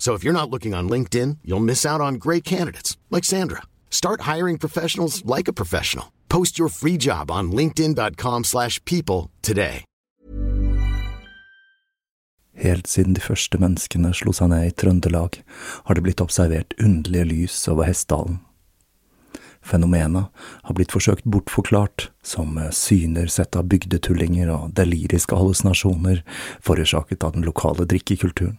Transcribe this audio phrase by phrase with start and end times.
[0.00, 3.62] So if you're not looking on LinkedIn, you'll miss out on great candidates like Sandra.
[3.90, 6.10] Start hiring professionals like a professional.
[6.28, 9.84] Post your free job on linkedin.com/people today.
[12.60, 15.42] Helt siden de første menneskene slo seg ned i Trøndelag,
[15.84, 18.40] har det blitt observert underlige lys over Hessdalen.
[19.62, 20.28] Fenomenet
[20.62, 26.20] har blitt forsøkt bortforklart som syner sett av bygdetullinger og deliriske hallusinasjoner
[26.60, 28.58] forårsaket av den lokale drikkekulturen.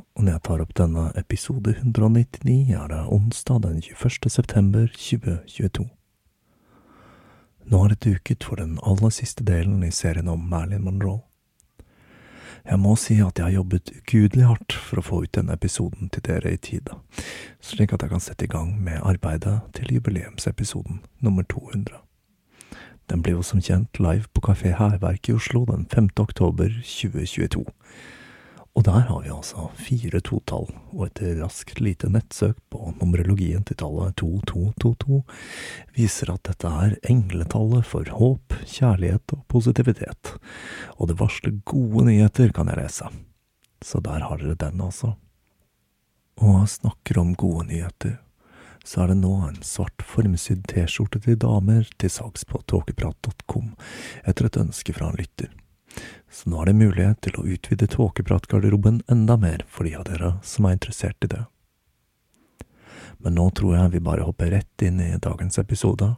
[0.15, 4.29] og når jeg tar opp denne episode 199, er det onsdag den 21.
[4.29, 5.87] september 2022.
[7.71, 11.21] Nå har det duket for den aller siste delen i serien om Marilyn Monroe.
[12.65, 16.11] Jeg må si at jeg har jobbet ugudelig hardt for å få ut denne episoden
[16.13, 16.99] til dere i tide,
[17.63, 21.97] slik at jeg kan sette i gang med arbeidet til jubileumsepisoden nummer 200.
[23.09, 26.11] Den blir jo som kjent live på Kafé Hærverk i Oslo den 5.
[26.21, 27.65] oktober 2022.
[28.71, 33.77] Og der har vi altså fire totall, og et raskt lite nettsøk på numerologien til
[33.81, 35.19] tallet 2222
[35.97, 40.33] viser at dette er engletallet for håp, kjærlighet og positivitet,
[40.95, 43.11] og det varsler gode nyheter, kan jeg lese.
[43.83, 45.17] Så der har dere den, altså.
[46.39, 48.19] Og snakker om gode nyheter
[48.85, 53.73] så er det nå en svart formsydd T-skjorte til damer til salgs på tåkeprat.com,
[54.25, 55.51] etter et ønske fra en lytter.
[56.31, 60.37] Så nå er det mulighet til å utvide tåkepratgarderoben enda mer for de av dere
[60.47, 61.43] som er interessert i det.
[63.19, 66.13] Men nå tror jeg vi bare hopper rett inn i dagens episode,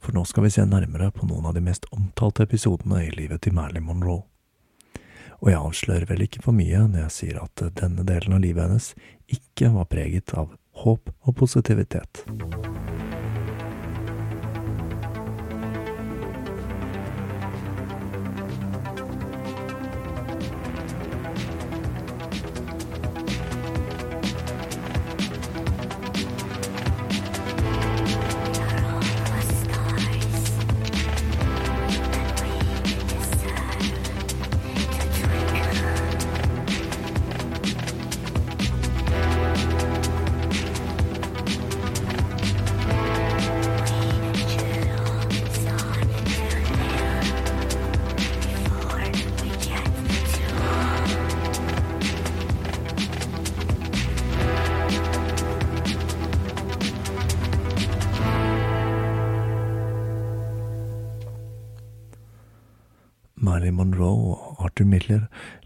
[0.00, 3.44] for nå skal vi se nærmere på noen av de mest omtalte episodene i livet
[3.44, 4.24] til Marilyn Monroe.
[5.38, 8.64] Og jeg avslører vel ikke for mye når jeg sier at denne delen av livet
[8.64, 8.90] hennes
[9.30, 12.24] ikke var preget av håp og positivitet.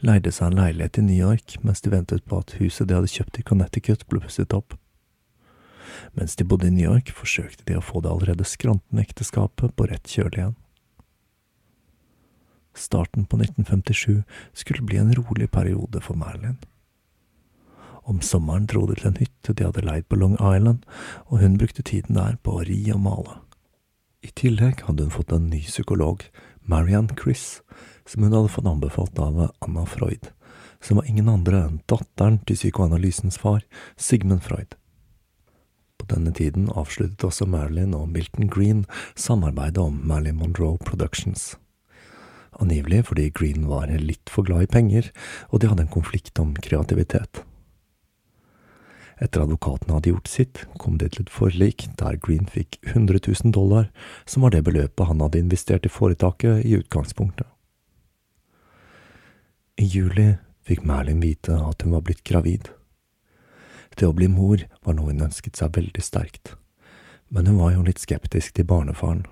[0.03, 3.11] Leide seg en leilighet i New York mens de ventet på at huset de hadde
[3.11, 4.77] kjøpt i Connecticut, ble pusset opp.
[6.17, 9.89] Mens de bodde i New York, forsøkte de å få det allerede skrantende ekteskapet på
[9.89, 10.59] rett kjøl igjen.
[12.75, 14.23] Starten på 1957
[14.57, 16.59] skulle bli en rolig periode for Marilyn.
[18.03, 20.83] Om sommeren dro de til en hytte de hadde leid på Long Island,
[21.29, 23.37] og hun brukte tiden der på å ri og male.
[24.23, 26.25] I tillegg hadde hun fått en ny psykolog,
[26.67, 27.61] Marianne Chris,
[28.13, 30.29] som hun hadde fått anbefalt av Anna Freud,
[30.81, 33.65] som var ingen andre enn datteren til psykoanalysens far,
[33.97, 34.75] Sigmund Freud.
[35.97, 38.83] På denne tiden avsluttet også Marilyn og Milton Green
[39.15, 41.55] samarbeidet om Marilyn Monroe Productions.
[42.61, 45.09] Angivelig fordi Green var litt for glad i penger,
[45.49, 47.45] og de hadde en konflikt om kreativitet.
[49.23, 53.57] Etter advokatene hadde gjort sitt, kom det til et forlik der Green fikk 100 000
[53.57, 53.89] dollar,
[54.27, 57.47] som var det beløpet han hadde investert i foretaket i utgangspunktet.
[59.83, 62.69] I juli fikk Merlin vite at hun var blitt gravid.
[63.99, 66.53] Det å bli mor var noe hun ønsket seg veldig sterkt,
[67.35, 69.25] men hun var jo litt skeptisk til barnefaren.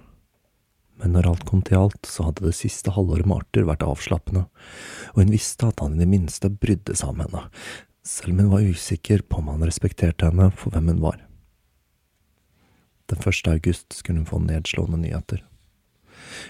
[0.99, 4.43] Men når alt kom til alt, så hadde det siste halvåret med Arthur vært avslappende,
[5.14, 7.44] og hun visste at han i det minste brydde seg om henne,
[8.03, 11.23] selv om hun var usikker på om han respekterte henne for hvem hun var.
[13.12, 15.46] Den første august skulle hun få nedslående nyheter.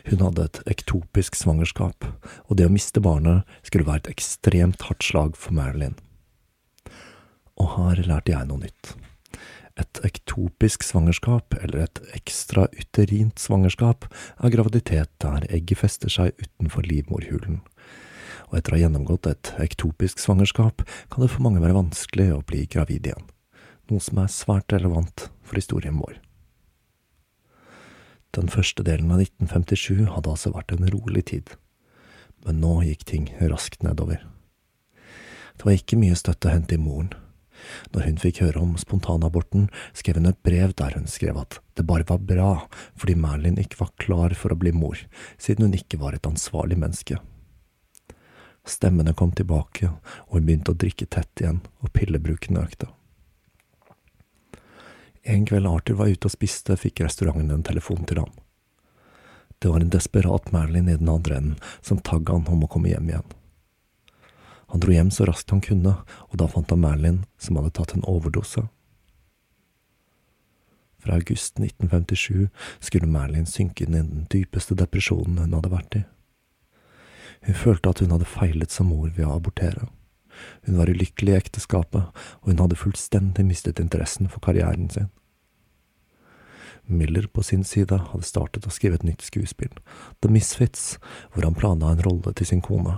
[0.09, 2.07] Hun hadde et ektopisk svangerskap,
[2.49, 5.97] og det å miste barnet skulle være et ekstremt hardt slag for Marilyn.
[7.61, 8.95] Og her lærte jeg noe nytt.
[9.81, 14.09] Et ektopisk svangerskap, eller et ekstra uterint svangerskap,
[14.41, 17.63] er graviditet der egget fester seg utenfor livmorhulen
[18.51, 22.43] og etter å ha gjennomgått et ektopisk svangerskap kan det for mange være vanskelig å
[22.47, 23.29] bli gravid igjen,
[23.91, 26.19] noe som er svært relevant for historien vår.
[28.37, 31.51] Den første delen av 1957 hadde altså vært en rolig tid,
[32.47, 34.23] men nå gikk ting raskt nedover.
[35.59, 37.11] Det var ikke mye støtte å hente i moren.
[37.93, 41.85] Når hun fikk høre om spontanaborten, skrev hun et brev der hun skrev at det
[41.89, 42.53] bare var bra
[42.95, 45.03] fordi Merlin ikke var klar for å bli mor,
[45.37, 47.19] siden hun ikke var et ansvarlig menneske.
[48.65, 49.91] Stemmene kom tilbake,
[50.31, 52.89] og hun begynte å drikke tett igjen, og pillebruken økte.
[55.23, 58.33] En kveld Arthur var ute og spiste, fikk restauranten en telefon til ham.
[59.61, 62.89] Det var en desperat Marilyn i den andre enden som tagga han om å komme
[62.89, 63.37] hjem igjen.
[64.73, 65.97] Han dro hjem så raskt han kunne,
[66.31, 68.65] og da fant han Marilyn, som hadde tatt en overdose.
[71.01, 76.03] Fra august 1957 skulle Marilyn synke inn i den dypeste depresjonen hun hadde vært i.
[77.49, 79.89] Hun følte at hun hadde feilet som mor ved å abortere.
[80.67, 82.11] Hun var ulykkelig i ekteskapet,
[82.43, 85.11] og hun hadde fullstendig mistet interessen for karrieren sin.
[86.91, 89.73] Miller på sin side hadde startet å skrive et nytt skuespill,
[90.21, 90.97] The Misfits,
[91.31, 92.97] hvor han planla en rolle til sin kone.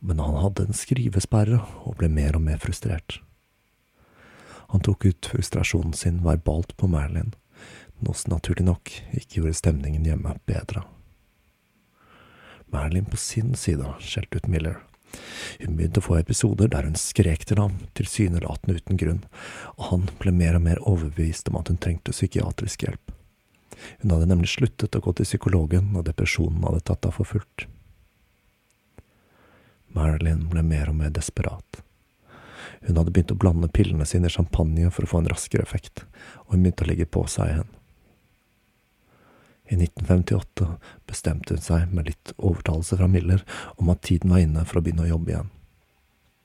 [0.00, 3.20] Men han hadde en skrivesperre og ble mer og mer frustrert.
[4.72, 7.34] Han tok ut frustrasjonen sin verbalt på Marilyn,
[8.00, 10.86] noe som naturlig nok ikke gjorde stemningen hjemme bedre.
[12.72, 14.80] Marilyn på sin side skjelte ut Miller.
[15.60, 19.22] Hun begynte å få episoder der hun skrek til ham, tilsynelatende uten grunn,
[19.76, 23.14] og han ble mer og mer overbevist om at hun trengte psykiatrisk hjelp.
[24.02, 27.66] Hun hadde nemlig sluttet å gå til psykologen, og depresjonen hadde tatt henne for fullt.
[29.94, 31.82] Marilyn ble mer og mer desperat.
[32.84, 36.04] Hun hadde begynt å blande pillene sine i champagne for å få en raskere effekt,
[36.44, 37.70] og hun begynte å legge på seg igjen.
[39.68, 40.66] I 1958
[41.08, 43.44] bestemte hun seg, med litt overtalelse fra Miller,
[43.80, 45.52] om at tiden var inne for å begynne å jobbe igjen.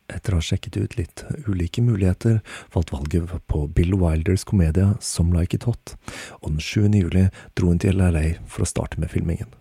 [0.10, 2.40] Etter å ha sjekket ut litt ulike muligheter,
[2.74, 5.96] falt valget på Bill Wilders komedie Some Like It Hot,
[6.40, 6.88] og den 7.
[6.96, 7.28] juli
[7.60, 9.52] dro hun til LA for å starte med filmingen.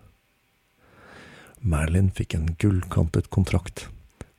[1.59, 3.89] Marilyn fikk en gullkantet kontrakt,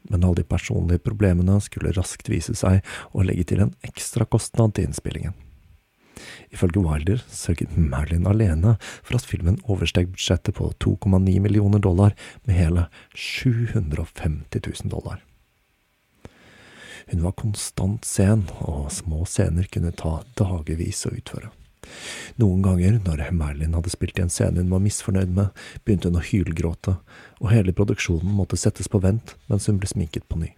[0.09, 2.81] men alle de personlige problemene skulle raskt vise seg
[3.13, 5.37] å legge til en ekstra kostnad til innspillingen.
[6.51, 12.59] Ifølge Wilder sørget Marilyn alene for at filmen oversteg budsjettet på 2,9 millioner dollar med
[12.59, 15.23] hele 750 000 dollar.
[17.11, 21.51] Hun var konstant sen, og små scener kunne ta dagevis å utføre.
[22.39, 25.51] Noen ganger, når Marilyn hadde spilt i en scene hun var misfornøyd med,
[25.85, 26.97] begynte hun å hylgråte,
[27.41, 30.53] og hele produksjonen måtte settes på vent mens hun ble sminket på ny.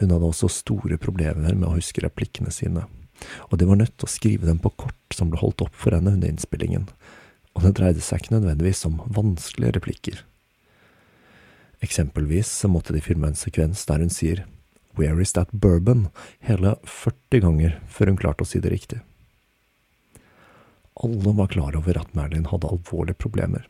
[0.00, 2.86] Hun hadde også store problemer med å huske replikkene sine,
[3.50, 5.94] og de var nødt til å skrive dem på kort som ble holdt opp for
[5.94, 6.88] henne under innspillingen,
[7.52, 10.22] og det dreide seg ikke nødvendigvis om vanskelige replikker.
[11.82, 14.44] Eksempelvis så måtte de filme en sekvens der hun sier
[14.94, 16.08] Where is that bourbon?
[16.44, 19.00] hele 40 ganger før hun klarte å si det riktig.
[21.02, 23.64] Alle var klar over at Merlin hadde alvorlige problemer.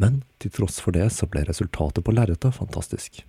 [0.00, 3.20] Men til tross for det så ble resultatet på lerretet fantastisk.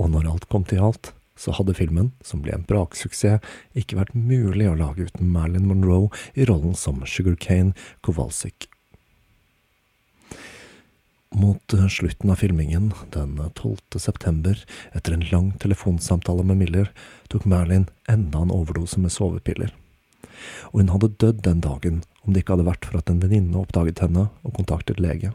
[0.00, 3.40] Og når alt kom til alt, så hadde filmen, som ble en braksuksess,
[3.72, 7.72] ikke vært mulig å lage uten Marilyn Monroe i rollen som Sugarcane
[8.04, 8.68] Kowalczyk.
[11.30, 14.00] Mot slutten av filmingen, den 12.
[14.02, 14.58] september,
[14.92, 16.90] etter en lang telefonsamtale med Miller,
[17.30, 19.70] tok Marilyn enda en overdose med sovepiller.
[20.72, 23.62] Og hun hadde dødd den dagen om det ikke hadde vært for at en venninne
[23.62, 25.30] oppdaget henne og kontaktet lege.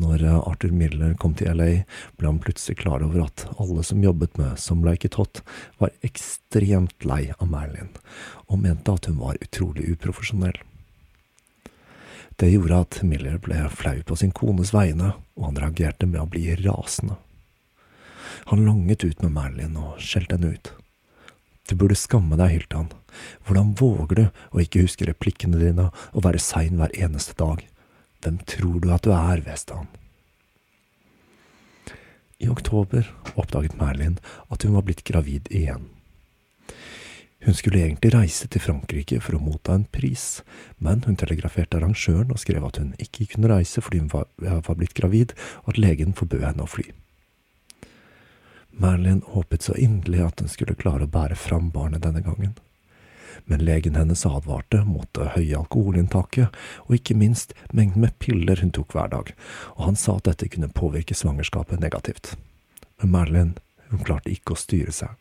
[0.00, 1.84] Når eh, Arthur Miller kom til LA,
[2.16, 5.42] ble han plutselig klar over at alle som jobbet med Som Like It Hot,
[5.78, 7.92] var ekstremt lei av Marilyn,
[8.48, 10.56] og mente at hun var utrolig uprofesjonell.
[12.40, 16.30] Det gjorde at Miller ble flau på sin kones vegne, og han reagerte med å
[16.30, 17.18] bli rasende.
[18.48, 20.72] Han langet ut med Marilyn og skjelte henne ut.
[21.68, 22.88] Du burde skamme deg, hylte han.
[23.46, 24.24] Hvordan våger du
[24.56, 27.60] å ikke huske replikkene dine og være sein hver eneste dag?
[28.22, 29.42] Hvem tror du at du er,
[29.74, 29.88] han.
[32.42, 33.06] I oktober
[33.38, 34.18] oppdaget Merlin
[34.50, 35.88] at hun var blitt gravid igjen.
[37.42, 40.42] Hun skulle egentlig reise til Frankrike for å motta en pris,
[40.78, 44.78] men hun telegraferte arrangøren og skrev at hun ikke kunne reise fordi hun var, var
[44.78, 46.86] blitt gravid, og at legen forbød henne å fly.
[48.82, 52.54] Merlin håpet så inderlig at hun skulle klare å bære fram barnet denne gangen
[53.44, 56.54] men legen hennes advarte mot det høye alkoholinntaket,
[56.86, 59.34] og ikke minst mengden med piller hun tok hver dag,
[59.76, 62.34] og han sa at dette kunne påvirke svangerskapet negativt.
[63.02, 63.54] Men Marilyn,
[63.90, 65.14] hun klarte ikke å styre seg.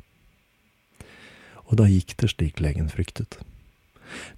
[1.71, 3.39] Og da gikk det slik legen fryktet.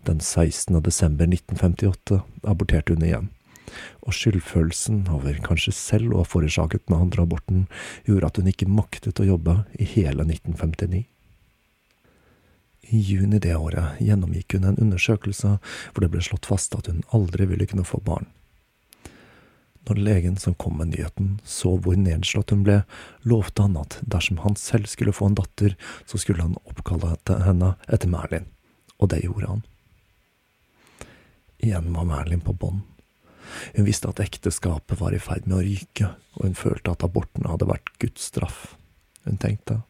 [0.06, 0.76] Den 16.
[0.86, 3.32] desember 1958 aborterte hun igjen,
[4.06, 7.66] og skyldfølelsen over kanskje selv å ha forårsaket den andre aborten
[8.06, 11.08] gjorde at hun ikke maktet å jobbe i hele 1959.
[12.94, 17.02] I juni det året gjennomgikk hun en undersøkelse hvor det ble slått fast at hun
[17.18, 18.28] aldri ville kunne få barn.
[19.88, 22.84] Når legen som kom med nyheten, så hvor nedslått hun ble,
[23.28, 25.74] lovte han at dersom han selv skulle få en datter,
[26.06, 28.46] så skulle han oppkalle henne etter Merlin,
[29.02, 29.66] og det gjorde han.
[31.64, 32.84] Igjen var Merlin på bånn.
[33.74, 37.50] Hun visste at ekteskapet var i ferd med å ryke, og hun følte at aborten
[37.50, 38.78] hadde vært Guds straff.
[39.26, 39.82] Hun tenkte,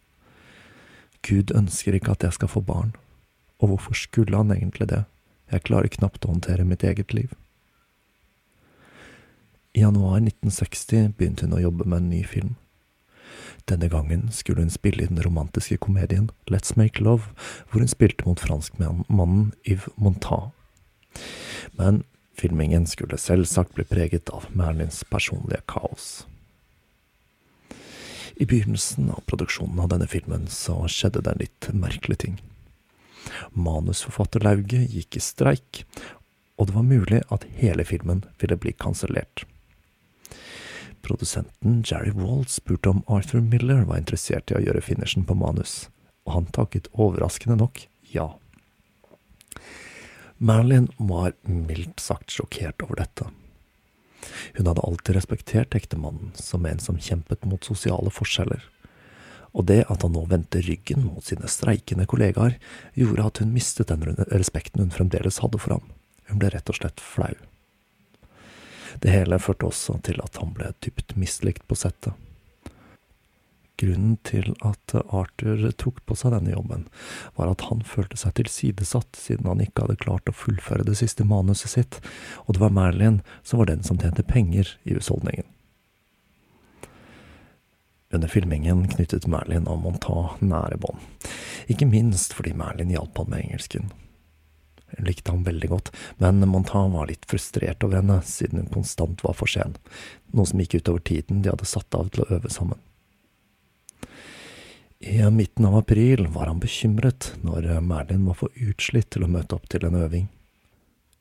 [1.24, 2.96] Gud ønsker ikke at jeg skal få barn,
[3.60, 5.03] og hvorfor skulle han egentlig det,
[5.51, 7.32] jeg klarer knapt å håndtere mitt eget liv.
[9.74, 12.56] I januar 1960 begynte hun å jobbe med en ny film.
[13.70, 17.32] Denne gangen skulle hun spille i den romantiske komedien Let's Make Love,
[17.70, 20.51] hvor hun spilte mot franskmannen Yves Montand.
[21.80, 22.03] Men
[22.38, 26.25] filmingen skulle selvsagt bli preget av Merlins personlige kaos.
[28.36, 32.42] I begynnelsen av produksjonen av denne filmen så skjedde det en litt merkelig ting.
[33.54, 35.84] Manusforfatterlauget gikk i streik,
[36.58, 39.46] og det var mulig at hele filmen ville bli kansellert.
[41.04, 45.90] Produsenten Jerry Wald spurte om Arthur Miller var interessert i å gjøre finishen på manus,
[46.24, 48.30] og han takket overraskende nok ja.
[50.38, 53.30] Marilyn var mildt sagt sjokkert over dette.
[54.58, 58.63] Hun hadde alltid respektert ektemannen som en som kjempet mot sosiale forskjeller.
[59.53, 62.58] Og det at han nå vendte ryggen mot sine streikende kollegaer,
[62.98, 65.89] gjorde at hun mistet den respekten hun fremdeles hadde for ham.
[66.30, 67.34] Hun ble rett og slett flau.
[69.01, 72.13] Det hele førte også til at han ble dypt mislikt på settet.
[73.82, 76.86] Grunnen til at Arthur tok på seg denne jobben,
[77.34, 81.25] var at han følte seg tilsidesatt siden han ikke hadde klart å fullføre det siste
[81.25, 81.98] manuset sitt,
[82.46, 85.50] og det var Marilyn som var den som tjente penger i husholdningen.
[88.13, 91.01] Under filmingen knyttet Marilyn og Monta nære bånd,
[91.65, 93.89] ikke minst fordi Marilyn hjalp han med engelsken.
[94.94, 95.89] Hun likte ham veldig godt,
[96.22, 99.74] men Montan var litt frustrert over henne siden hun konstant var for sen,
[100.30, 102.77] noe som gikk utover tiden de hadde satt av til å øve sammen.
[105.05, 109.57] I midten av april var han bekymret når Merlin var for utslitt til å møte
[109.57, 110.29] opp til en øving.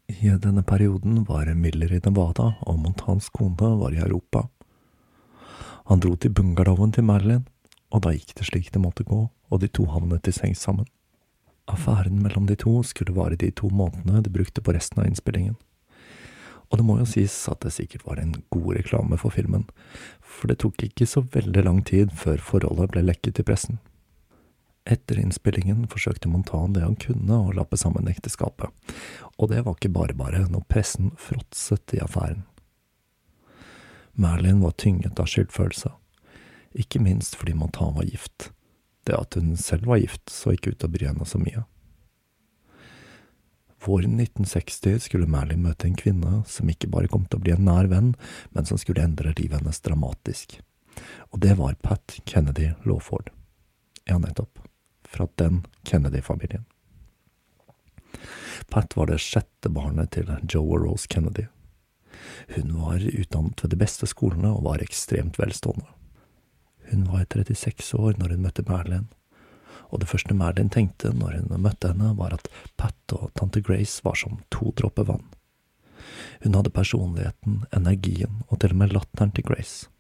[0.07, 4.45] I denne perioden var Miller i Nevada, og Montans kone var i Europa.
[5.91, 7.43] Han dro til bungalowen til Merlin,
[7.91, 10.87] og da gikk det slik det måtte gå, og de to havnet i seng sammen.
[11.67, 15.59] Affæren mellom de to skulle vare de to månedene de brukte på resten av innspillingen.
[16.71, 19.67] Og det må jo sies at det sikkert var en god reklame for filmen,
[20.33, 23.81] for det tok ikke så veldig lang tid før forholdet ble lekket til pressen.
[24.89, 28.73] Etter innspillingen forsøkte Montan det han kunne å lappe sammen ekteskapet,
[29.39, 32.43] og det var ikke bare bare når pressen fråtset i affæren.
[34.19, 35.93] Merlin var tynget av skyldfølelse,
[36.83, 38.51] ikke minst fordi Montan var gift.
[39.07, 41.65] Det at hun selv var gift, så ikke ut til å bry henne så mye.
[43.85, 47.65] Våren 1960 skulle Merlin møte en kvinne som ikke bare kom til å bli en
[47.67, 48.13] nær venn,
[48.55, 50.61] men som skulle endre livet hennes dramatisk.
[51.35, 53.33] Og det var Pat Kennedy Lawford.
[54.07, 54.61] Ja, nettopp.
[55.09, 56.65] Fra den Kennedy-familien.
[58.71, 61.49] Pat var det sjette barnet til Joe og Rose Kennedy.
[62.55, 65.89] Hun var utdannet ved de beste skolene og var ekstremt velstående.
[66.93, 69.09] Hun var 36 år når hun møtte Marilyn,
[69.93, 72.49] og det første Merlin tenkte når hun møtte henne, var at
[72.81, 75.25] Pat og tante Grace var som to dråper vann.
[76.43, 79.91] Hun hadde personligheten, energien og til og med latteren til Grace,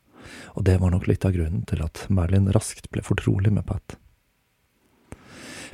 [0.57, 3.99] og det var nok litt av grunnen til at Merlin raskt ble fortrolig med Pat.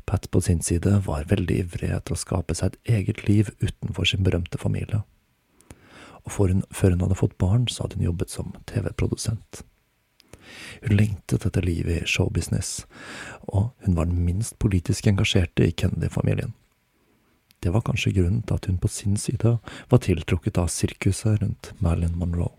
[0.09, 4.09] Pat på sin side var veldig ivrig etter å skape seg et eget liv utenfor
[4.09, 5.03] sin berømte familie,
[6.25, 9.63] og hun, før hun hadde fått barn, så hadde hun jobbet som TV-produsent.
[10.83, 12.87] Hun lengtet etter livet i showbusiness,
[13.49, 16.55] og hun var den minst politisk engasjerte i Kennedy-familien.
[17.63, 19.57] Det var kanskje grunnen til at hun på sin side
[19.91, 22.55] var tiltrukket av sirkuset rundt Marilyn Monroe.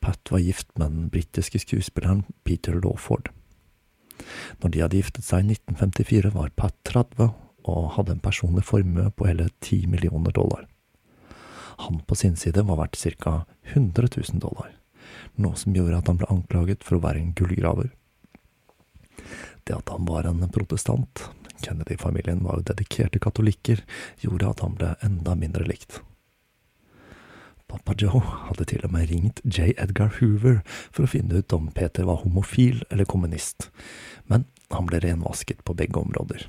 [0.00, 3.30] Pat var gift med den britiske skuespilleren Peter Lawford.
[4.60, 7.32] Når de hadde giftet seg i 1954, var Pat 30
[7.66, 10.66] og hadde en personlig formue på hele 10 millioner dollar.
[11.86, 13.44] Han på sin side var verdt ca.
[13.72, 14.76] 100 000 dollar
[15.42, 17.92] noe som gjorde at han ble anklaget for å være en gullgraver.
[19.66, 21.28] Det at han var en protestant,
[21.64, 23.80] Kennedy-familien var jo dedikerte katolikker,
[24.20, 26.02] gjorde at han ble enda mindre likt.
[27.66, 29.72] Pappa Joe hadde til og med ringt J.
[29.74, 30.60] Edgar Hoover
[30.94, 33.70] for å finne ut om Peter var homofil eller kommunist,
[34.30, 36.46] men han ble renvasket på begge områder.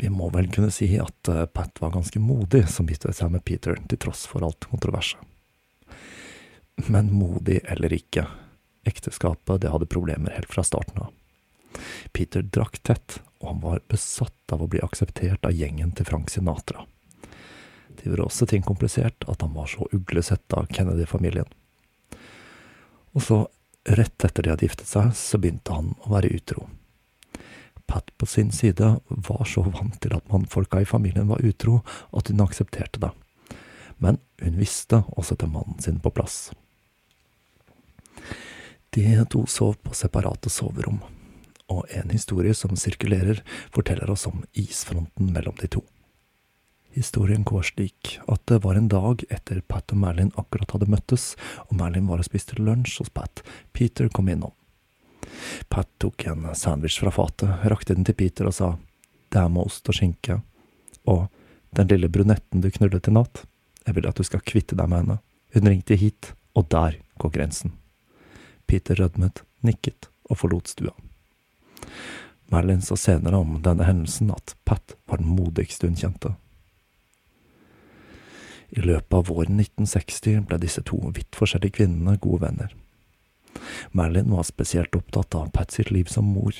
[0.00, 3.44] Vi må vel kunne si at eh, Pat var ganske modig som giftet seg med
[3.44, 5.20] Peter, til tross for alt kontroverset.
[6.88, 8.26] Men modig eller ikke,
[8.86, 11.10] ekteskapet det hadde problemer helt fra starten av.
[12.12, 16.30] Peter drakk tett, og han var besatt av å bli akseptert av gjengen til Frank
[16.30, 16.86] Sinatra.
[17.88, 21.48] Det gjorde også ting komplisert at han var så uglesett av Kennedy-familien.
[23.12, 23.40] Og så,
[23.88, 26.68] rett etter de hadde giftet seg, så begynte han å være utro.
[27.90, 31.80] Pat på sin side var så vant til at mannfolka i familien var utro,
[32.14, 33.10] at hun aksepterte det.
[33.98, 36.52] Men hun visste å sette mannen sin på plass.
[38.90, 40.98] De to sov på separate soverom,
[41.70, 45.84] og en historie som sirkulerer, forteller oss om isfronten mellom de to.
[46.90, 51.36] Historien går slik at det var en dag etter Pat og Merlin akkurat hadde møttes,
[51.68, 53.44] og Merlin var og spiste lunsj hos Pat.
[53.70, 54.56] Peter kom innom.
[55.70, 58.72] Pat tok en sandwich fra fatet, rakte den til Peter og sa
[59.30, 60.40] det er med ost og skinke,
[61.06, 61.28] og
[61.78, 63.44] den lille brunetten du knullet i natt,
[63.86, 65.20] jeg vil at du skal kvitte deg med henne,
[65.54, 67.76] hun ringte hit, og der går grensen.
[68.70, 70.94] Peter rødmet, nikket og forlot stua.
[72.50, 76.34] Merlin sa senere om denne hendelsen at Pat var den modigste hun kjente.
[78.70, 82.74] I løpet av våren 1960 ble disse to vidt forskjellige kvinnene gode venner.
[83.90, 86.54] Merlin var spesielt opptatt av Pat sitt liv som mor.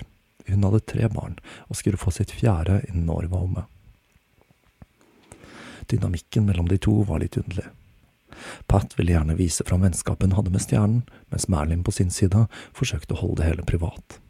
[0.46, 1.36] Hun hadde tre barn,
[1.70, 3.66] og skulle få sitt fjerde innen året var omme.
[5.90, 7.70] Dynamikken mellom de to var litt underlig.
[8.66, 12.46] Pat ville gjerne vise fram vennskapet hun hadde med stjernen, mens Merlin på sin side
[12.76, 14.20] forsøkte å holde det hele privat.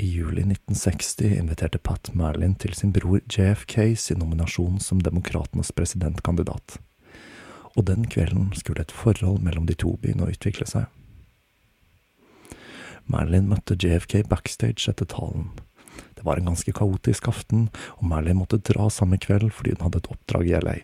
[0.00, 6.78] I juli 1960 inviterte Pat Merlin til sin bror JFK sin nominasjon som demokratenes presidentkandidat.
[7.76, 10.88] Og den kvelden skulle et forhold mellom de to begynne å utvikle seg.
[13.10, 15.50] Merlin møtte JFK backstage etter talen.
[16.16, 20.00] Det var en ganske kaotisk aften, og Merlin måtte dra samme kveld fordi hun hadde
[20.00, 20.78] et oppdrag i LA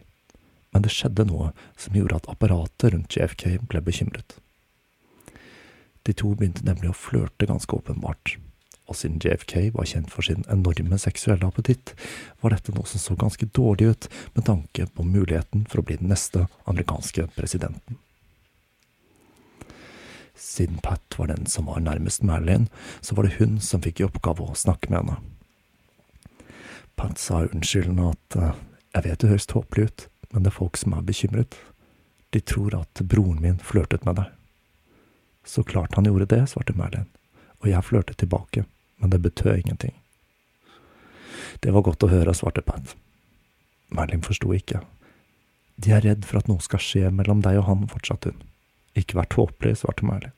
[0.77, 4.35] men det skjedde noe som gjorde at apparatet rundt JFK ble bekymret.
[6.05, 8.35] De to begynte nemlig å flørte ganske åpenbart,
[8.85, 11.95] og siden JFK var kjent for sin enorme seksuelle appetitt,
[12.45, 15.97] var dette noe som så ganske dårlig ut med tanke på muligheten for å bli
[16.03, 17.97] den neste amerikanske presidenten.
[20.37, 22.69] Siden Pat var den som var nærmest Marilyn,
[23.01, 25.17] så var det hun som fikk i oppgave å snakke med henne.
[27.01, 28.61] Pat sa unnskyldende at eh,
[28.93, 31.57] jeg vet det høres tåpelig ut, men det er folk som er bekymret.
[32.37, 34.33] De tror at broren min flørtet med deg.
[35.49, 37.07] Så klart han gjorde det, svarte Merlin,
[37.63, 38.67] og jeg flørtet tilbake,
[39.01, 39.95] men det betød ingenting.
[41.65, 42.93] Det var godt å høre, svarte Pat.
[43.89, 44.83] Merlin forsto ikke.
[45.81, 48.45] De er redd for at noe skal skje mellom deg og han, fortsatte hun.
[48.93, 50.37] Ikke vær tåpelig, svarte Merlin.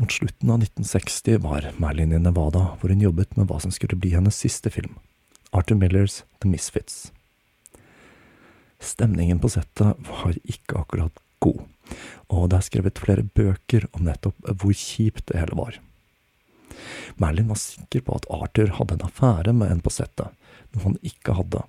[0.00, 4.00] Mot slutten av 1960 var Merlin i Nevada, hvor hun jobbet med hva som skulle
[4.00, 4.96] bli hennes siste film,
[5.52, 7.10] Arthur Millers The Misfits.
[8.78, 11.64] Stemningen på settet var ikke akkurat god,
[12.30, 15.78] og det er skrevet flere bøker om nettopp hvor kjipt det hele var.
[17.18, 20.30] Merlin var sikker på at Arthur hadde en affære med en på settet,
[20.74, 21.64] noe han ikke hadde,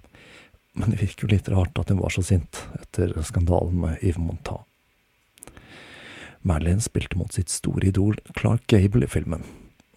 [0.77, 4.21] men det virker jo litt rart at hun var så sint etter skandalen med Yves
[4.21, 4.65] Montat.
[6.45, 9.43] Merlin spilte mot sitt store idol Clark Gable i filmen,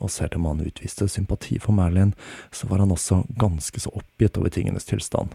[0.03, 2.15] og selv om han utviste sympati for Merlin,
[2.51, 5.35] så var han også ganske så oppgitt over tingenes tilstand,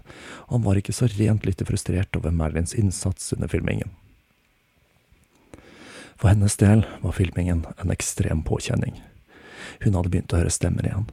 [0.52, 3.94] han var ikke så rent lite frustrert over Merlins innsats under filmingen.
[6.18, 8.98] For hennes del var filmingen en ekstrem påkjenning.
[9.84, 11.06] Hun hadde begynt å høre stemmer igjen.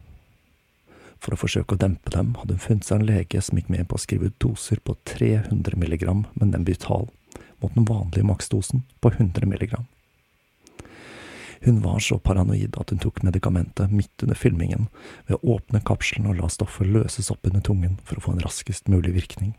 [1.20, 3.86] For å forsøke å dempe dem, hadde hun funnet seg en lege som gikk med
[3.88, 7.08] på å skrive ut doser på 300 milligram med Nembutal,
[7.60, 9.86] mot den vanlige maksdosen på 100 milligram.
[11.64, 14.88] Hun var så paranoid at hun tok medikamentet midt under filmingen,
[15.26, 18.42] ved å åpne kapselen og la stoffet løses opp under tungen for å få en
[18.44, 19.54] raskest mulig virkning.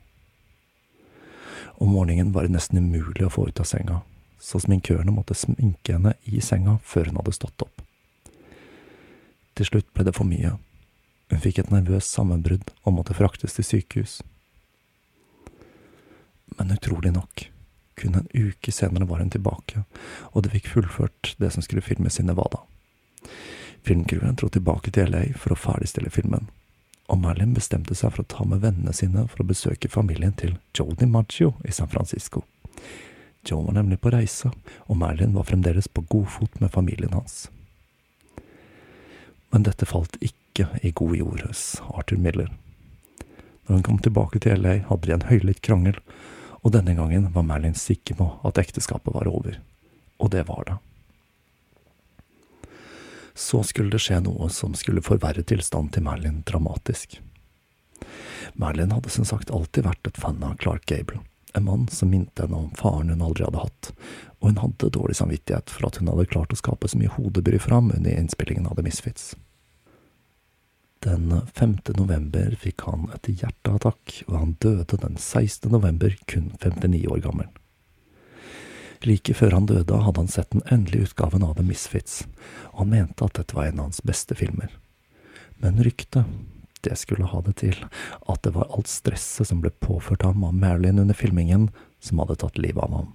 [1.81, 4.03] Om morgenen var det nesten umulig å få ut av senga,
[4.37, 7.81] så sminkørene måtte sminke henne i senga før hun hadde stått opp.
[9.57, 10.53] Til slutt ble det for mye.
[11.33, 14.19] Hun fikk et nervøst sammenbrudd og måtte fraktes til sykehus.
[16.59, 17.47] Men utrolig nok,
[17.95, 19.83] kun en uke senere var hun tilbake,
[20.31, 22.61] og de fikk fullført det som skulle filmes i Nevada.
[23.85, 26.49] Filmcrewen dro tilbake til LA for å ferdigstille filmen,
[27.07, 30.57] og Merlin bestemte seg for å ta med vennene sine for å besøke familien til
[30.73, 32.43] Joe DiMaggio i San Francisco.
[33.45, 34.49] Joe var nemlig på reise,
[34.89, 37.45] og Merlin var fremdeles på god fot med familien hans.
[39.53, 42.49] Men dette falt ikke i god jord hos Arthur Miller.
[43.65, 45.99] Når hun kom tilbake til LA, hadde de en høylytt krangel,
[46.65, 49.59] og denne gangen var Merlin sikker på at ekteskapet var over.
[50.17, 50.77] Og det var det.
[53.37, 57.19] Så skulle det skje noe som skulle forverre tilstanden til Merlin dramatisk.
[58.57, 61.21] Merlin hadde som sagt alltid vært et fan av Clark Gable,
[61.53, 63.91] en mann som minte henne om faren hun aldri hadde hatt,
[64.39, 67.59] og hun hadde dårlig samvittighet for at hun hadde klart å skape så mye hodebry
[67.61, 69.35] for ham under innspillingen av The Misfits.
[71.05, 71.75] Den 5.
[71.99, 75.69] november fikk han et hjerteattakk, og han døde den 16.
[75.69, 77.51] november, kun 59 år gammel.
[79.05, 82.23] Like før han døde, hadde han sett den endelige utgaven av The Misfits,
[82.71, 84.73] og han mente at dette var en av hans beste filmer.
[85.61, 86.25] Men ryktet,
[86.81, 87.77] det skulle ha det til
[88.25, 91.69] at det var alt stresset som ble påført ham av Marilyn under filmingen,
[92.01, 93.13] som hadde tatt livet av ham.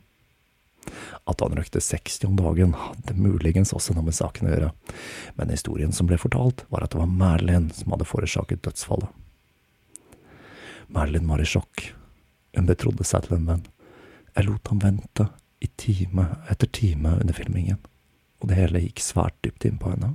[1.31, 4.70] At han røkte 60 om dagen, hadde muligens også noe med saken å gjøre,
[5.38, 9.11] men historien som ble fortalt, var at det var Merlin som hadde forårsaket dødsfallet.
[10.90, 11.92] Merlin var i sjokk.
[12.57, 13.68] Hun betrodde seg til en venn.
[14.35, 15.29] Jeg lot ham vente,
[15.61, 17.79] i time etter time under filmingen,
[18.40, 20.14] og det hele gikk svært dypt inn på henne.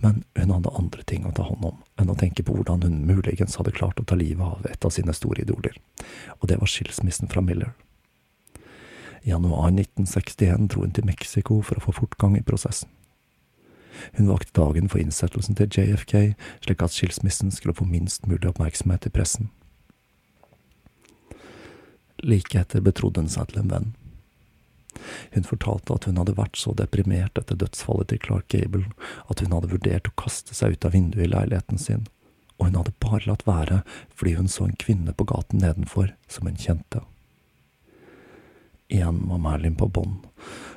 [0.00, 3.02] Men hun hadde andre ting å ta hånd om enn å tenke på hvordan hun
[3.04, 5.76] muligens hadde klart å ta livet av et av sine store idoler,
[6.38, 7.74] og det var skilsmissen fra Miller.
[9.22, 12.88] I januar 1961 dro hun til Mexico for å få fortgang i prosessen.
[14.16, 19.06] Hun valgte dagen for innsettelsen til JFK, slik at skilsmissen skulle få minst mulig oppmerksomhet
[19.06, 19.50] i pressen.
[22.24, 23.90] Like etter betrodde hun seg til en venn.
[25.34, 28.88] Hun fortalte at hun hadde vært så deprimert etter dødsfallet til Clark Gable
[29.30, 32.08] at hun hadde vurdert å kaste seg ut av vinduet i leiligheten sin,
[32.58, 33.82] og hun hadde bare latt være
[34.14, 37.04] fordi hun så en kvinne på gaten nedenfor som hun kjente.
[38.90, 40.24] Igjen var Merlin på bånd,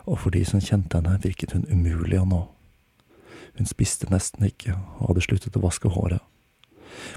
[0.06, 2.41] og for de som kjente henne, virket hun umulig å nå.
[3.58, 6.21] Hun spiste nesten ikke, og hadde sluttet å vaske håret.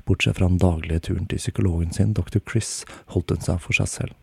[0.08, 2.40] Bortsett fra den daglige turen til psykologen sin, dr.
[2.40, 4.14] Chris, holdt hun seg for seg selv.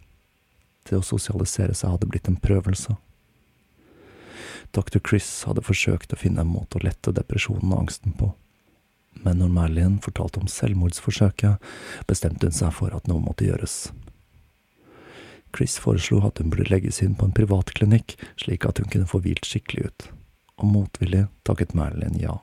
[0.89, 2.95] Det å sosialisere seg hadde blitt en prøvelse.
[4.73, 4.97] Dr.
[4.97, 8.31] Chris hadde forsøkt å finne en måte å lette depresjonen og angsten på.
[9.21, 11.61] Men når Merlin fortalte om selvmordsforsøket,
[12.09, 13.91] bestemte hun seg for at noe måtte gjøres.
[15.53, 19.21] Chris foreslo at hun burde legges inn på en privatklinikk, slik at hun kunne få
[19.23, 20.09] hvilt skikkelig ut,
[20.59, 22.39] og motvillig takket Marilyn ja.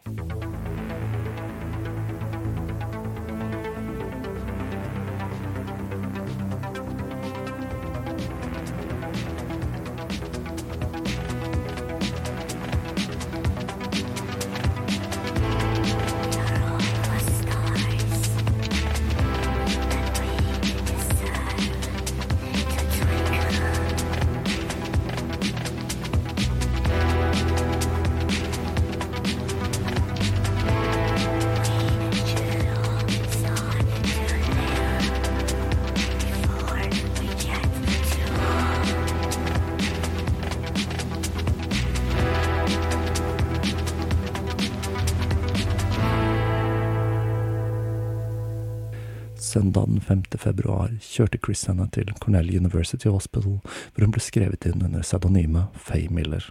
[49.50, 50.22] Søndag den 5.
[50.38, 55.72] februar kjørte Chris henne til Cornell University Hospital, hvor hun ble skrevet inn under pseudonymet
[55.74, 56.44] Faye Miller.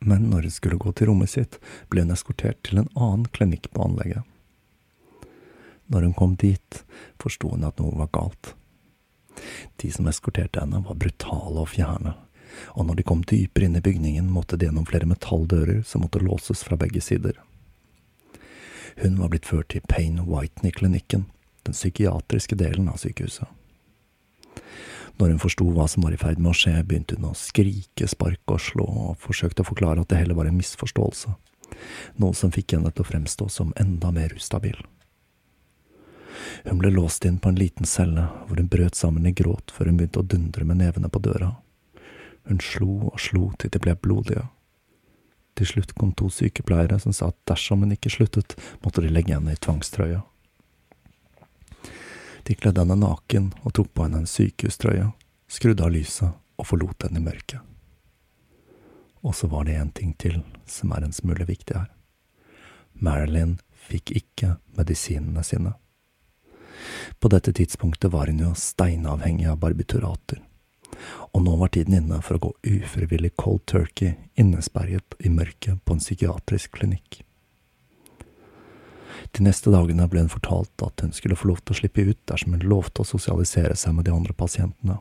[0.00, 1.60] Men når hun skulle gå til rommet sitt,
[1.92, 4.26] ble hun eskortert til en annen klinikk på anlegget.
[5.94, 6.80] Når hun kom dit,
[7.22, 8.50] forsto hun at noe var galt.
[9.78, 12.16] De som eskorterte henne, var brutale og fjerne,
[12.74, 16.24] og når de kom dypere inn i bygningen, måtte de gjennom flere metalldører som måtte
[16.24, 17.38] låses fra begge sider.
[18.98, 21.28] Hun var blitt ført til Payne Whitney-klinikken,
[21.66, 23.48] den psykiatriske delen av sykehuset.
[25.20, 28.08] Når hun forsto hva som var i ferd med å skje, begynte hun å skrike,
[28.08, 31.34] sparke og slå, og forsøkte å forklare at det hele var en misforståelse,
[32.22, 34.80] noe som fikk henne til å fremstå som enda mer ustabil.
[36.64, 39.90] Hun ble låst inn på en liten celle, hvor hun brøt sammen i gråt før
[39.90, 41.52] hun begynte å dundre med nevene på døra.
[42.48, 44.48] Hun slo og slo til de ble blodige.
[45.58, 49.36] Til slutt kom to sykepleiere som sa at dersom hun ikke sluttet, måtte de legge
[49.36, 50.22] henne i tvangstrøya.
[52.42, 55.10] De kledde henne naken og tok på henne en sykehustrøye,
[55.48, 57.60] skrudde av lyset og forlot henne i mørket.
[59.22, 61.90] Og så var det en ting til som er en smule viktig her.
[62.92, 65.76] Marilyn fikk ikke medisinene sine.
[67.22, 70.42] På dette tidspunktet var hun jo steinavhengig av barbiturater
[71.32, 75.96] og nå var tiden inne for å gå ufrivillig cold turkey innesperret i mørket på
[75.96, 77.22] en psykiatrisk klinikk.
[79.32, 82.20] De neste dagene ble hun fortalt at hun skulle få lov til å slippe ut
[82.28, 84.98] dersom hun lovte å sosialisere seg med de andre pasientene.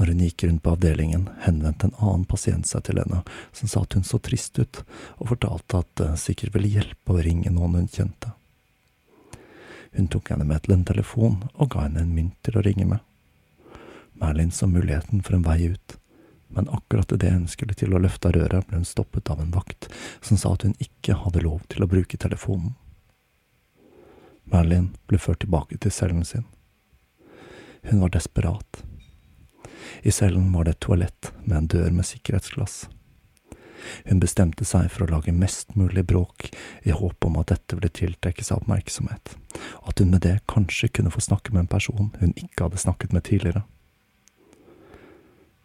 [0.00, 3.20] Når hun gikk rundt på avdelingen, henvendte en annen pasient seg til henne,
[3.52, 4.80] som sa at hun så trist ut,
[5.20, 8.32] og fortalte at det sikkert ville hjelpe å ringe noen hun kjente.
[9.92, 12.86] Hun tok henne med til en telefon og ga henne en mynt til å ringe
[12.88, 13.04] med.
[14.20, 15.99] Merlin så muligheten for en vei ut,
[16.50, 19.88] men akkurat idet hun skulle til å løfte røret, ble hun stoppet av en vakt
[20.20, 22.74] som sa at hun ikke hadde lov til å bruke telefonen.
[24.50, 26.46] Merlin ble ført tilbake til cellen sin.
[27.86, 28.82] Hun var desperat.
[30.02, 32.88] I cellen var det et toalett med en dør med sikkerhetsglass.
[34.04, 36.50] Hun bestemte seg for å lage mest mulig bråk,
[36.82, 39.36] i håp om at dette ville tiltrekke seg oppmerksomhet,
[39.82, 42.82] og at hun med det kanskje kunne få snakke med en person hun ikke hadde
[42.82, 43.64] snakket med tidligere.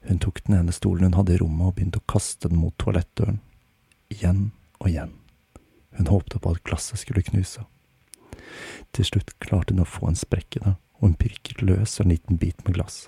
[0.08, 2.76] Hun tok den ene stolen hun hadde i rommet og begynte å kaste den mot
[2.82, 3.40] toalettdøren.
[4.14, 5.16] Igjen og igjen.
[5.98, 7.66] Hun håpte på at glasset skulle knuse.
[8.96, 12.12] Til slutt klarte hun å få en sprekk i det, og hun pirket løs en
[12.14, 13.06] liten bit med glass.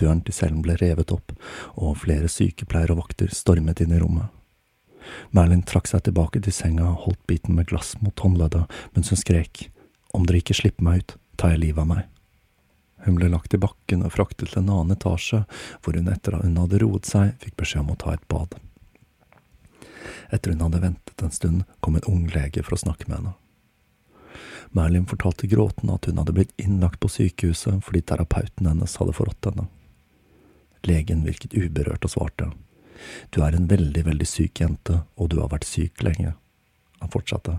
[0.00, 1.34] Døren til cellen ble revet opp,
[1.78, 4.32] og flere sykepleiere og vakter stormet inn i rommet.
[5.36, 8.64] Merlin trakk seg tilbake til senga og holdt biten med glass mot håndleddet
[8.96, 9.68] mens hun skrek,
[10.16, 12.13] om dere ikke slipper meg ut, tar jeg livet av meg.
[13.04, 15.42] Hun ble lagt i bakken og fraktet til en annen etasje,
[15.84, 18.56] hvor hun etter at hun hadde roet seg, fikk beskjed om å ta et bad.
[20.32, 23.34] Etter hun hadde ventet en stund, kom en ung lege for å snakke med henne.
[24.74, 29.50] Merlin fortalte gråtende at hun hadde blitt innlagt på sykehuset fordi terapeuten hennes hadde forrådt
[29.50, 29.68] henne.
[30.88, 32.48] Legen virket uberørt og svarte.
[33.30, 36.34] Du er en veldig, veldig syk jente, og du har vært syk lenge.
[37.00, 37.58] Han fortsatte.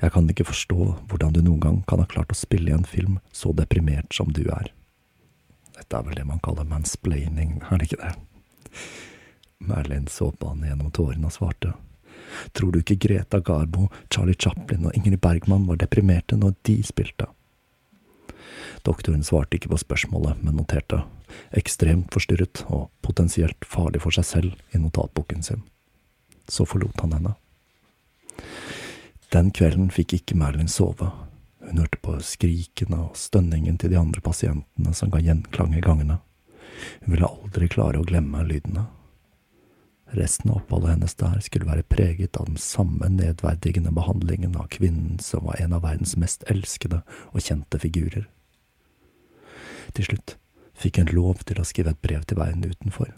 [0.00, 2.86] Jeg kan ikke forstå hvordan du noen gang kan ha klart å spille i en
[2.88, 4.70] film så deprimert som du er.
[5.74, 8.14] Dette er vel det man kaller mansplaining, er det ikke det?
[9.64, 11.72] Merlin så på han gjennom tårene og svarte.
[12.52, 17.28] Tror du ikke Greta Garbo, Charlie Chaplin og Ingrid Bergman var deprimerte når de spilte?
[18.84, 21.04] Doktoren svarte ikke på spørsmålet, men noterte
[21.56, 25.64] ekstremt forstyrret og potensielt farlig for seg selv i notatboken sin.
[26.50, 27.34] Så forlot han henne.
[29.34, 31.08] Den kvelden fikk ikke Merlin sove.
[31.64, 36.20] Hun hørte på skrikene og stønningen til de andre pasientene som ga gjenklang i gangene.
[37.02, 38.84] Hun ville aldri klare å glemme lydene.
[40.14, 45.18] Resten av oppholdet hennes der skulle være preget av den samme nedverdigende behandlingen av kvinnen
[45.18, 47.00] som var en av verdens mest elskede
[47.32, 48.28] og kjente figurer.
[49.98, 50.36] Til slutt
[50.78, 53.10] fikk hun lov til å skrive et brev til verden utenfor,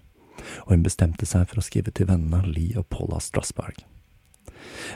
[0.65, 3.85] og hun bestemte seg for å skrive til vennene Lee og Paula Strasberg.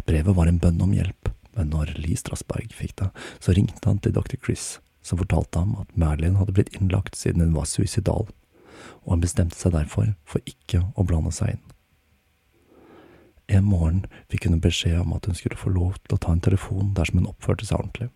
[0.07, 3.11] Brevet var en bønn om hjelp, men når Lee Strasberg fikk det,
[3.43, 4.37] så ringte han til dr.
[4.43, 8.29] Chris, som fortalte ham at Merlin hadde blitt innlagt siden hun var suicidal,
[9.05, 11.67] og han bestemte seg derfor for ikke å blande seg inn.
[13.51, 16.43] En morgen fikk hun beskjed om at hun skulle få lov til å ta en
[16.45, 18.11] telefon dersom hun oppførte seg ordentlig.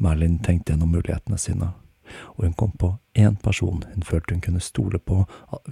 [0.00, 1.70] Merlin tenkte gjennom mulighetene sine,
[2.34, 5.22] og hun kom på én person hun følte hun kunne stole på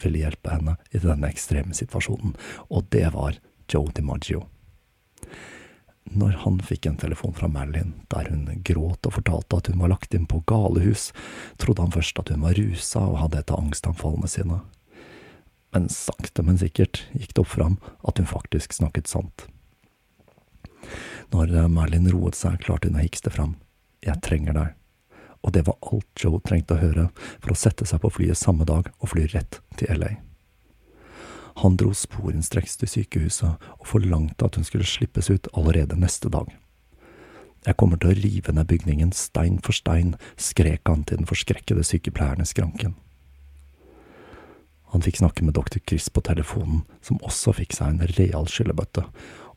[0.03, 2.35] ville hjelpe henne i denne ekstreme situasjonen,
[2.69, 3.37] og det var
[3.69, 4.47] Joe DiMaggio.
[6.09, 9.93] Når han fikk en telefon fra Marilyn der hun gråt og fortalte at hun var
[9.93, 11.11] lagt inn på galehus,
[11.61, 14.63] trodde han først at hun var rusa og hadde et av angstanfallene sine.
[15.77, 17.77] Men sakte, men sikkert gikk det opp for ham
[18.09, 19.49] at hun faktisk snakket sant.
[21.35, 23.59] Når Marilyn roet seg, klarte hun å hikste fram.
[24.05, 24.79] Jeg trenger deg.
[25.45, 27.11] Og det var alt Joe trengte å høre
[27.43, 30.17] for å sette seg på flyet samme dag og fly rett til LA.
[31.59, 36.53] Han dro sporenstreks til sykehuset og forlangte at hun skulle slippes ut allerede neste dag.
[37.67, 41.83] Jeg kommer til å rive ned bygningen stein for stein, skrek han til den forskrekkede
[41.83, 42.95] sykepleieren i skranken.
[44.95, 49.05] Han fikk snakke med doktor Chris på telefonen, som også fikk seg en real skyllebøtte,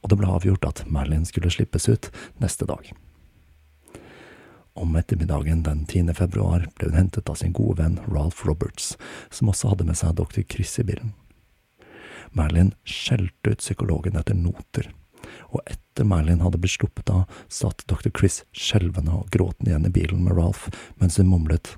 [0.02, 2.10] og det ble avgjort at Merlin skulle slippes ut
[2.42, 2.90] neste dag.
[4.74, 6.16] Om ettermiddagen den 10.
[6.18, 8.96] februar ble hun hentet av sin gode venn Ralph Roberts,
[9.30, 11.14] som også hadde med seg doktor Chris i bilen.
[12.38, 14.88] Marilyn skjelte ut psykologen etter noter,
[15.52, 18.10] og etter Merlin hadde blitt sluppet av, satt dr.
[18.16, 20.70] Chris skjelvende og gråtende igjen i bilen med Ralph
[21.02, 21.76] mens hun mumlet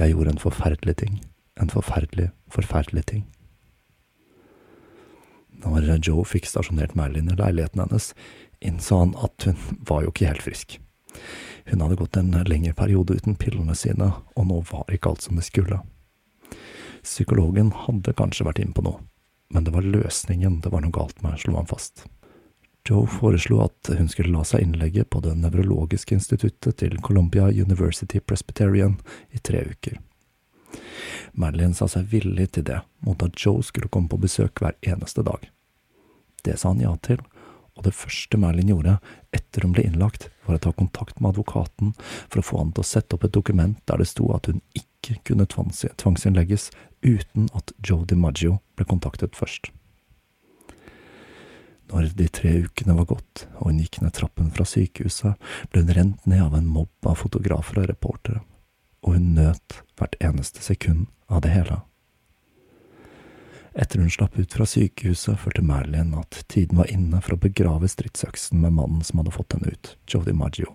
[0.00, 1.18] Jeg gjorde en forferdelig ting,
[1.60, 3.26] en forferdelig, forferdelig ting.
[5.62, 8.14] Når Joe fikk stasjonert Merlin i leiligheten hennes,
[8.64, 10.78] innså han at hun var jo ikke helt frisk.
[11.68, 15.38] Hun hadde gått en lengre periode uten pillene sine, og nå var ikke alt som
[15.38, 15.82] det skulle.
[17.04, 19.02] Psykologen hadde kanskje vært inne på noe,
[19.52, 22.06] men det var løsningen det var noe galt med, slo han fast.
[22.88, 28.18] Joe foreslo at hun skulle la seg innlegge på det nevrologiske instituttet til Columbia University
[28.18, 28.96] Presbyterian
[29.30, 30.00] i tre uker.
[31.32, 35.22] Madeline sa seg villig til det, mot at Joe skulle komme på besøk hver eneste
[35.26, 35.46] dag.
[36.42, 37.22] Det sa han ja til,
[37.76, 38.98] og det første Madeline gjorde
[39.36, 42.82] etter hun ble innlagt, var å ta kontakt med advokaten for å få han til
[42.82, 44.91] å sette opp et dokument der det sto at hun ikke
[45.26, 46.70] kunne tvangsinnlegges
[47.02, 49.70] uten at Joe DiMaggio ble kontaktet først.
[51.92, 55.36] Når de tre ukene var gått og hun gikk ned trappen fra sykehuset,
[55.72, 58.40] ble hun rent ned av en mobb av fotografer og reportere,
[59.04, 61.82] og hun nøt hvert eneste sekund av det hele.
[63.72, 67.88] Etter hun slapp ut fra sykehuset, følte Marilyn at tiden var inne for å begrave
[67.88, 70.74] stridsøksen med mannen som hadde fått henne ut, Joe DiMaggio,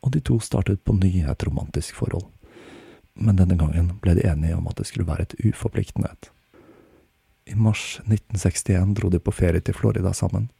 [0.00, 2.28] og de to startet på ny et romantisk forhold.
[3.14, 6.30] Men denne gangen ble de enige om at det skulle være et uforpliktende et.
[7.50, 10.50] I mars 1961 dro de på ferie til Florida sammen.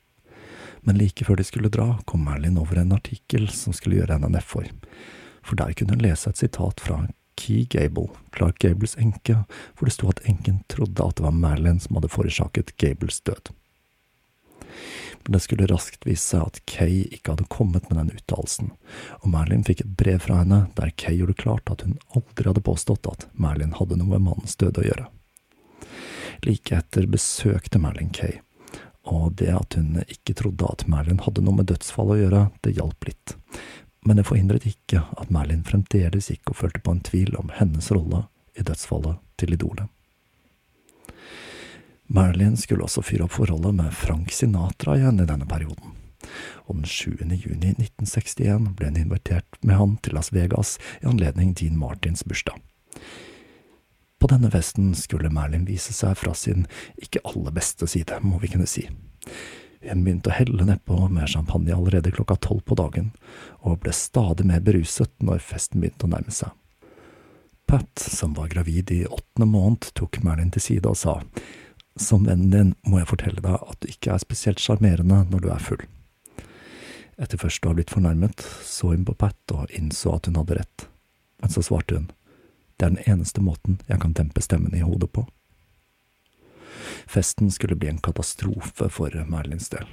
[0.81, 4.33] Men like før de skulle dra, kom Merlin over en artikkel som skulle gjøre henne
[4.33, 4.67] nedfor.
[5.45, 7.05] For der kunne hun lese et sitat fra
[7.41, 9.45] Key Gable, Clark Gables enke,
[9.77, 13.53] hvor det sto at enken trodde at det var Merlin som hadde forårsaket Gables død.
[15.25, 18.73] Men det skulle raskt vise seg at Kay ikke hadde kommet med den uttalelsen,
[19.21, 22.65] og Merlin fikk et brev fra henne der Kay gjorde klart at hun aldri hadde
[22.65, 25.09] påstått at Merlin hadde noe med mannens død å gjøre.
[26.47, 28.41] Like etter besøkte Merlin Kay,
[29.11, 32.77] og det at hun ikke trodde at Merlin hadde noe med dødsfallet å gjøre, det
[32.79, 33.37] hjalp litt.
[34.09, 37.93] Men det forhindret ikke at Merlin fremdeles gikk og følte på en tvil om hennes
[37.93, 38.25] rolle
[38.57, 39.89] i dødsfallet til idolet.
[42.11, 45.93] Marilyn skulle også fyre opp forholdet med Frank Sinatra igjen i denne perioden,
[46.67, 47.13] og den 7.
[47.23, 50.73] juni 1961 ble hun invitert med han til Las Vegas
[51.05, 52.59] i anledning Dean Martins bursdag.
[54.19, 56.67] På denne festen skulle Merlin vise seg fra sin
[56.99, 58.89] ikke aller beste side, må vi kunne si.
[59.87, 63.15] Hun begynte å helle nedpå med champagne allerede klokka tolv på dagen,
[63.63, 66.51] og ble stadig mer beruset når festen begynte å nærme seg.
[67.71, 71.21] Pat, som var gravid i åttende måned, tok Merlin til side og sa,
[71.97, 75.51] Som vennen din må jeg fortelle deg at du ikke er spesielt sjarmerende når du
[75.51, 75.83] er full.
[77.21, 80.57] Etter først å ha blitt fornærmet, så hun på Pat og innså at hun hadde
[80.63, 80.87] rett,
[81.43, 82.07] men så svarte hun,
[82.81, 85.27] det er den eneste måten jeg kan dempe stemmen i hodet på.
[87.11, 89.85] Festen skulle bli en katastrofe for Merlins del.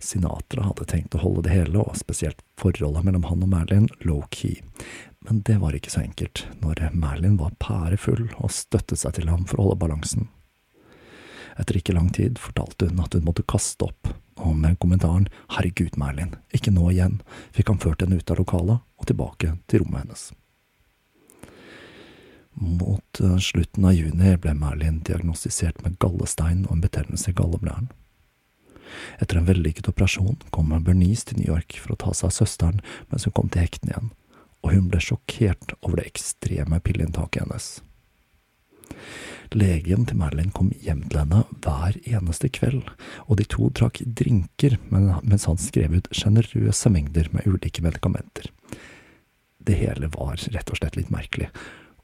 [0.00, 4.64] Sinatra hadde tenkt å holde det hele, og spesielt forholdet mellom han og Merlin, low-key,
[5.28, 9.44] men det var ikke så enkelt når Merlin var pærefull og støttet seg til ham
[9.46, 10.30] for å holde balansen.
[11.60, 14.08] Etter ikke lang tid fortalte hun at hun måtte kaste opp,
[14.40, 17.18] og med kommentaren Herregud, Merlin, ikke nå igjen,
[17.52, 20.30] fikk han ført henne ut av lokalet og tilbake til rommet hennes.
[22.60, 27.90] Mot eh, slutten av juni ble Merlin diagnostisert med gallestein og en betennelse i galleblæren.
[29.22, 32.80] Etter en vellykket operasjon kom Bernice til New York for å ta seg av søsteren
[33.12, 34.10] mens hun kom til hektene igjen,
[34.64, 37.70] og hun ble sjokkert over det ekstreme pilleinntaket hennes.
[39.50, 42.84] Legen til Marilyn kom hjem til henne hver eneste kveld,
[43.26, 48.46] og de to drakk drinker mens han skrev ut sjenerøse mengder med ulike medikamenter.
[49.58, 51.50] Det hele var rett og slett litt merkelig,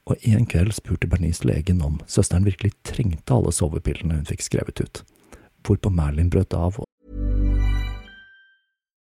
[0.07, 4.83] og en kveld spurte Bernice legen om søsteren virkelig trengte alle sovepillene hun fikk skrevet
[4.83, 5.03] ut,
[5.67, 6.83] hvorpå Merlin brøt av.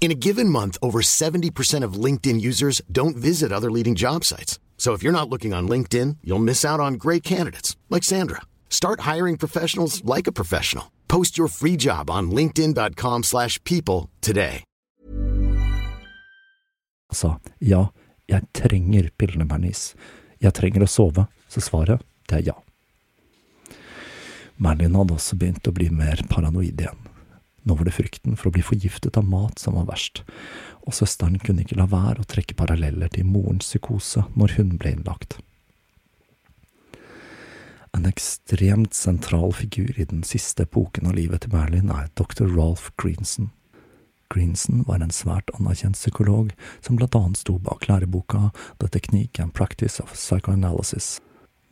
[0.00, 4.60] In a given month, over 70% of LinkedIn users don't visit other leading job sites.
[4.78, 8.42] So if you're not looking on LinkedIn, you'll miss out on great candidates like Sandra.
[8.70, 10.92] Start hiring professionals like a professional.
[11.08, 14.62] Post your free job on linkedin.com/people today.
[17.12, 17.88] sa ja,
[18.28, 19.72] jeg trenger pillene.
[20.40, 21.26] Jeg trenger å sove.
[21.48, 22.56] Så svaret, det er ja.
[24.58, 27.05] Merlin hadde også begynt bli mer paranoid igjen.
[27.66, 30.22] Nå var det frykten for å bli forgiftet av mat som var verst,
[30.86, 34.94] og søsteren kunne ikke la være å trekke paralleller til morens psykose når hun ble
[34.94, 35.40] innlagt.
[37.96, 42.44] En ekstremt sentral figur i den siste epoken av livet til Merlin er dr.
[42.44, 43.50] Ralph Greenson.
[44.30, 46.52] Greenson var en svært anerkjent psykolog
[46.84, 48.50] som blant annet sto bak læreboka
[48.82, 51.16] The Technique and Practice of Psychoanalysis.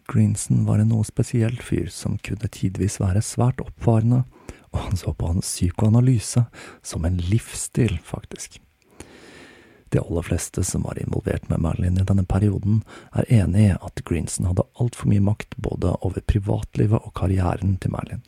[0.09, 4.25] Greenson var en noe spesiell fyr som kunne tidvis være svært oppvarende,
[4.75, 6.45] og han så på hans psykoanalyse
[6.83, 8.59] som en livsstil, faktisk.
[9.95, 12.81] De aller fleste som var involvert med Marilyn i denne perioden,
[13.15, 17.95] er enig i at Greenson hadde altfor mye makt både over privatlivet og karrieren til
[17.95, 18.25] Marilyn.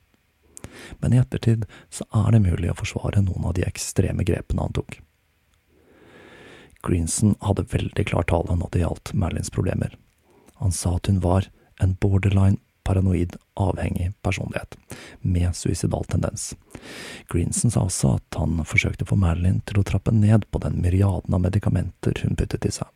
[1.02, 4.76] Men i ettertid så er det mulig å forsvare noen av de ekstreme grepene han
[4.78, 5.00] tok.
[6.86, 9.96] Greenson hadde veldig klar tale når det gjaldt Marilyns problemer.
[10.62, 11.50] Han sa at hun var
[11.82, 14.76] en borderline paranoid avhengig personlighet,
[15.20, 16.52] med suicidal tendens.
[17.32, 20.78] Greenson sa også at han forsøkte å få Marilyn til å trappe ned på den
[20.84, 22.90] myriaden av medikamenter hun puttet i seg.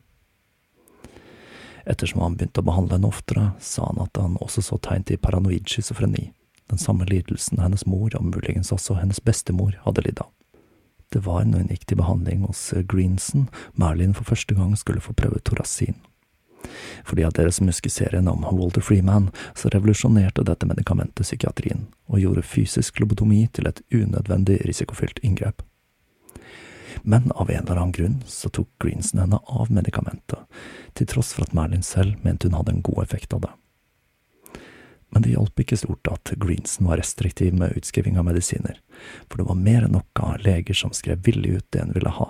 [1.90, 5.18] Ettersom han begynte å behandle henne oftere, sa han at han også så tegn til
[5.18, 6.28] paranoid schizofreni,
[6.70, 10.30] den samme lidelsen hennes mor, og muligens også hennes bestemor, hadde lidd av.
[11.10, 15.16] Det var når hun gikk til behandling hos Greenson, Marilyn for første gang skulle få
[15.18, 15.98] prøve Thorasin.
[17.04, 17.68] For de av deres som
[18.28, 24.60] om Walter Freeman, så revolusjonerte dette medikamentet psykiatrien, og gjorde fysisk lobotomi til et unødvendig
[24.66, 25.62] risikofylt inngrep.
[27.02, 30.44] Men av en eller annen grunn så tok Greenson henne av medikamentet,
[30.94, 33.54] til tross for at Merlin selv mente hun hadde en god effekt av det.
[35.10, 38.76] Men det hjalp ikke stort at Greenson var restriktiv med utskriving av medisiner,
[39.26, 42.12] for det var mer enn nok av leger som skrev villig ut det en ville
[42.14, 42.28] ha,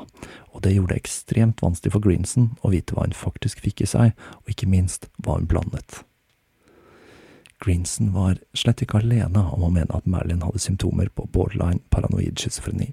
[0.53, 3.91] og det gjorde det ekstremt vanskelig for Greenson å vite hva hun faktisk fikk i
[3.91, 6.01] seg, og ikke minst hva hun blandet.
[7.61, 12.41] Greenson var slett ikke alene om å mene at Merlin hadde symptomer på borderline paranoid
[12.41, 12.89] schizofreni.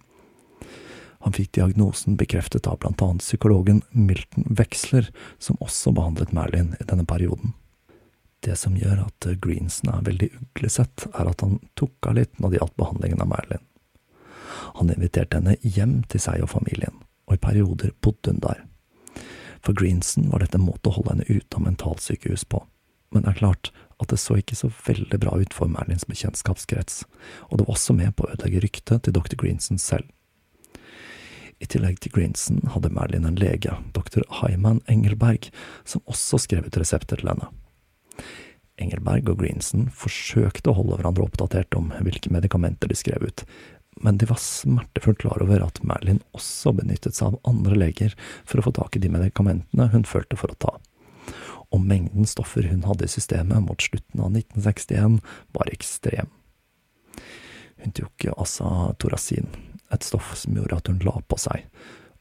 [1.23, 5.07] Han fikk diagnosen bekreftet av blant annet psykologen Milton Wexler,
[5.39, 7.55] som også behandlet Merlin i denne perioden.
[8.45, 12.53] Det som gjør at Greenson er veldig uglesett, er at han tok av litt når
[12.53, 13.65] det gjaldt behandlingen av Marilyn.
[14.77, 18.63] Han inviterte henne hjem til seg og familien, og i perioder bodde hun der.
[19.65, 22.61] For Greenson var dette en måte å holde henne ute av mentalsykehus på,
[23.11, 27.01] men det er klart at det så ikke så veldig bra ut for Marilyns bekjentskapskrets,
[27.49, 29.33] og det var også med på å ødelegge ryktet til dr.
[29.39, 30.05] Greenson selv.
[31.57, 34.21] I tillegg til Greenson hadde Marilyn en lege, dr.
[34.43, 35.49] Hyman Engelberg,
[35.89, 37.49] som også skrev ut resepter til henne.
[38.77, 43.43] Engelberg og Greenson forsøkte å holde hverandre oppdatert om hvilke medikamenter de skrev ut,
[44.05, 48.13] men de var smertefullt klar over at Merlin også benyttet seg av andre leger
[48.45, 50.75] for å få tak i de medikamentene hun følte for å ta.
[51.73, 55.17] Og mengden stoffer hun hadde i systemet mot slutten av 1961
[55.57, 56.29] var ekstrem.
[57.81, 58.29] Hun tok
[59.01, 59.49] Thorasin,
[59.93, 61.65] et stoff som gjorde at hun la på seg,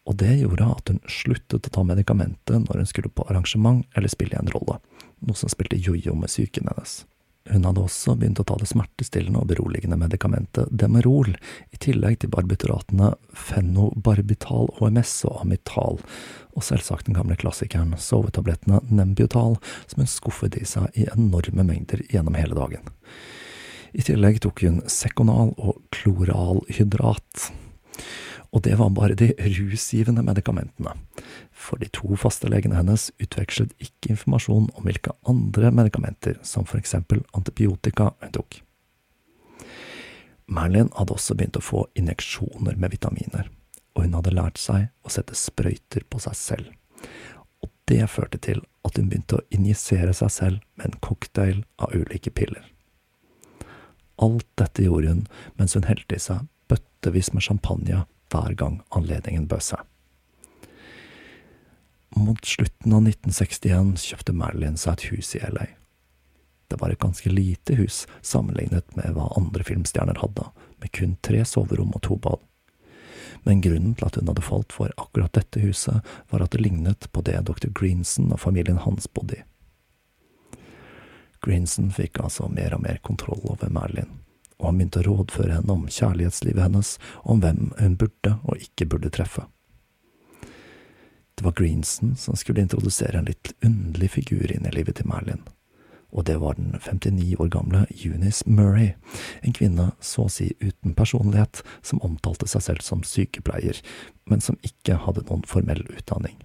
[0.06, 4.10] og det gjorde at hun sluttet å ta medikamentet når hun skulle på arrangement eller
[4.12, 4.78] spille en rolle,
[5.24, 7.04] noe som spilte jojo med psyken hennes.
[7.46, 11.36] Hun hadde også begynt å ta det smertestillende og beroligende medikamentet Demerol,
[11.70, 16.00] i tillegg til barbituratene fenobarbital HMS og Amital,
[16.56, 22.02] og selvsagt den gamle klassikeren sovetablettene Nembutal, som hun skuffet i seg i enorme mengder
[22.10, 22.90] gjennom hele dagen.
[23.96, 27.50] I tillegg tok hun Sekonal og kloralhydrat
[28.56, 30.94] og det var bare de rusgivende medikamentene,
[31.52, 37.20] for de to fastelegene hennes utvekslet ikke informasjon om hvilke andre medikamenter, som for eksempel
[37.36, 38.62] antibiotika, hun tok.
[40.48, 43.52] Merlin hadde også begynt å få injeksjoner med vitaminer,
[43.92, 46.72] og hun hadde lært seg å sette sprøyter på seg selv.
[47.60, 51.92] Og det førte til at hun begynte å injisere seg selv med en cocktail av
[51.92, 52.64] ulike piller.
[54.16, 55.24] Alt dette gjorde hun
[55.60, 59.84] mens hun helte i seg bøttevis med champagne hver gang anledningen bød seg.
[62.16, 65.66] Mot slutten av 1961 kjøpte Marilyn seg et hus i LA.
[66.66, 70.48] Det var et ganske lite hus sammenlignet med hva andre filmstjerner hadde,
[70.80, 72.40] med kun tre soverom og to bad.
[73.46, 76.00] Men grunnen til at hun hadde falt for akkurat dette huset,
[76.32, 77.68] var at det lignet på det dr.
[77.70, 79.44] Greenson og familien hans bodde i.
[81.44, 84.10] Greenson fikk altså mer og mer kontroll over Marilyn,
[84.58, 86.94] og han begynte å rådføre henne om kjærlighetslivet hennes
[87.24, 89.44] om hvem hun burde og ikke burde treffe.
[91.36, 95.42] Det var Greenson som skulle introdusere en litt underlig figur inn i livet til Merlin,
[96.16, 98.94] og det var den 59 år gamle Eunice Murray,
[99.44, 103.82] en kvinne så å si uten personlighet, som omtalte seg selv som sykepleier,
[104.24, 106.38] men som ikke hadde noen formell utdanning.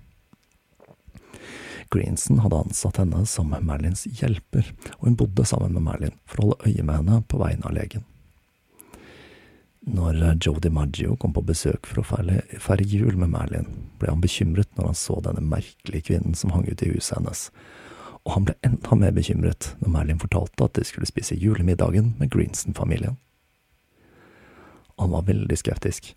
[1.92, 6.48] Greenson hadde ansatt henne som Merlins hjelper, og hun bodde sammen med Merlin for å
[6.48, 8.06] holde øye med henne på vegne av legen.
[9.82, 13.66] Når Joe DiMaggio kom på besøk for å feire jul med Merlin,
[13.98, 17.48] ble han bekymret når han så denne merkelige kvinnen som hang ute i huset hennes,
[18.22, 22.30] og han ble enda mer bekymret når Merlin fortalte at de skulle spise julemiddagen med
[22.30, 23.18] Greenson-familien.
[25.02, 26.14] Han var veldig skeptisk,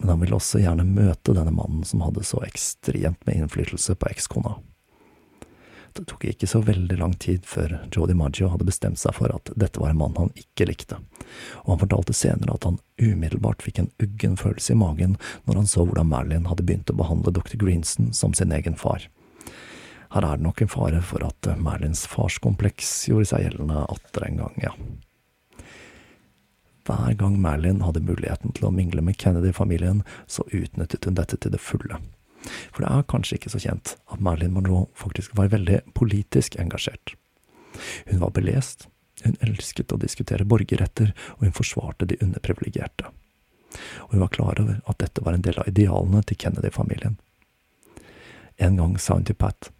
[0.00, 4.10] men han ville også gjerne møte denne mannen som hadde så ekstremt med innflytelse på
[4.10, 4.56] ekskona.
[5.94, 9.52] Det tok ikke så veldig lang tid før Jodi Maggio hadde bestemt seg for at
[9.54, 10.98] dette var en mann han ikke likte,
[11.62, 15.14] og han fortalte senere at han umiddelbart fikk en uggen følelse i magen
[15.46, 17.54] når han så hvordan Merlin hadde begynt å behandle dr.
[17.62, 19.06] Greenson som sin egen far.
[20.14, 24.42] Her er det nok en fare for at Merlins farskompleks gjorde seg gjeldende atter en
[24.42, 24.74] gang, ja.
[26.84, 31.54] Hver gang Merlin hadde muligheten til å mingle med Kennedy-familien, så utnyttet hun dette til
[31.54, 32.02] det fulle.
[32.44, 37.14] For det er kanskje ikke så kjent at Marilyn Monroe faktisk var veldig politisk engasjert.
[38.06, 38.88] Hun var belest,
[39.24, 43.10] hun elsket å diskutere borgerretter, og hun forsvarte de underprivilegerte.
[44.06, 47.18] Og hun var klar over at dette var en del av idealene til Kennedy-familien.
[48.56, 49.72] En gang sa hun til Pat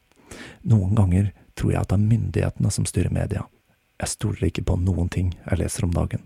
[0.63, 3.45] noen ganger tror jeg at det er myndighetene som styrer media.
[4.01, 6.25] Jeg stoler ikke på noen ting jeg leser om dagen.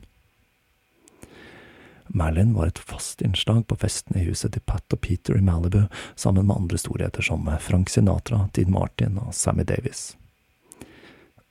[2.09, 5.85] Merlin var et fast innslag på festene i huset til Pat og Peter i Malibu,
[6.17, 10.17] sammen med andre storheter som Frank Sinatra, Dean Martin og Sammy Davis.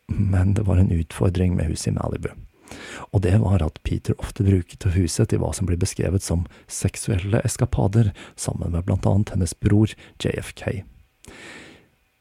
[0.07, 2.31] Men det var en utfordring med huset i Malibu,
[3.11, 7.41] og det var at Peter ofte bruket huset til hva som blir beskrevet som seksuelle
[7.47, 9.93] eskapader, sammen med blant annet hennes bror
[10.23, 10.83] JFK.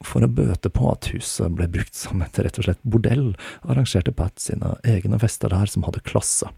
[0.05, 3.31] For å bøte på at huset ble brukt som et rett og slett bordell,
[3.65, 6.51] arrangerte Pat sine egne fester der som hadde klasse.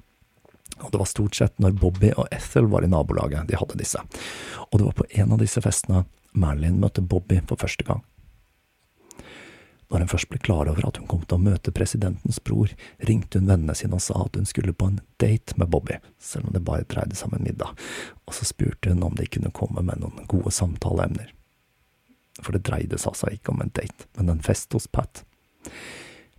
[0.80, 4.02] Og det var stort sett når Bobby og Ethel var i nabolaget de hadde disse.
[4.70, 8.04] Og det var på en av disse festene Marilyn møtte Bobby for første gang.
[9.90, 12.70] Når hun først ble klar over at hun kom til å møte presidentens bror,
[13.10, 16.46] ringte hun vennene sine og sa at hun skulle på en date med Bobby, selv
[16.46, 17.74] om det bare dreide seg om en middag,
[18.30, 21.34] og så spurte hun om de kunne komme med noen gode samtaleemner
[22.44, 25.24] for det dreide seg altså ikke om en date, men en fest hos Pat.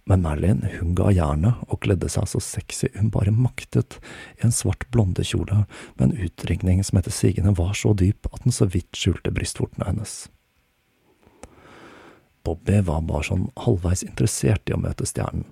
[0.09, 3.98] Men Merlin hun ga jernet og kledde seg så sexy hun bare maktet,
[4.40, 5.64] i en svart blondekjole
[5.98, 9.86] med en utringning som etter sigende var så dyp at den så vidt skjulte brystvortene
[9.86, 10.24] hennes.
[12.46, 15.44] Bobby var bare sånn halvveis interessert i å møte stjernen,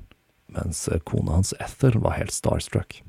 [0.49, 3.03] mens kona hans Ethel var helt starstruck.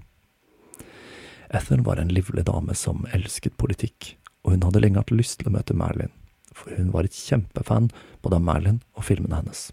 [1.50, 5.50] Ethel var en livlig dame som elsket politikk, og hun hadde lenge hatt lyst til
[5.50, 6.12] å møte Marilyn
[6.60, 7.90] for hun var et kjempefan
[8.24, 9.70] både av Marilyn og filmene hennes.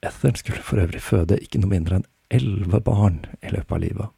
[0.00, 4.14] Ethel skulle for øvrig føde ikke noe mindre enn elleve barn i løpet av livet.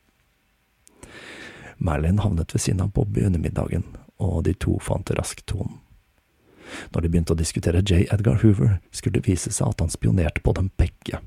[1.81, 3.87] Marilyn havnet ved siden av Bobby under middagen,
[4.21, 5.79] og de to fant raskt tonen.
[6.93, 8.05] Når de begynte å diskutere J.
[8.13, 11.23] Edgar Hoover, skulle det vise seg at han spionerte på dem begge.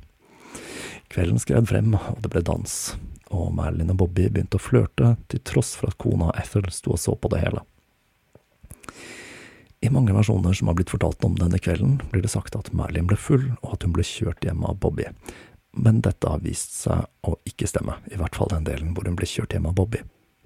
[1.11, 2.77] Kvelden skred frem, og det ble dans,
[3.33, 7.01] og Marilyn og Bobby begynte å flørte, til tross for at kona Ethel sto og
[7.01, 7.65] så på det hele.
[9.83, 13.07] I mange versjoner som har blitt fortalt om denne kvelden, blir det sagt at Merlin
[13.09, 15.09] ble full, og at hun ble kjørt hjem av Bobby.
[15.75, 19.17] Men dette har vist seg å ikke stemme, i hvert fall den delen hvor hun
[19.19, 19.99] ble kjørt hjem av Bobby.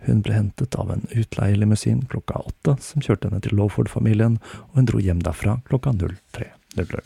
[0.07, 4.39] Hun ble hentet av en utleielimousin klokka åtte, som kjørte henne til Lawford-familien,
[4.71, 6.97] og hun dro hjem derfra klokka 03.00.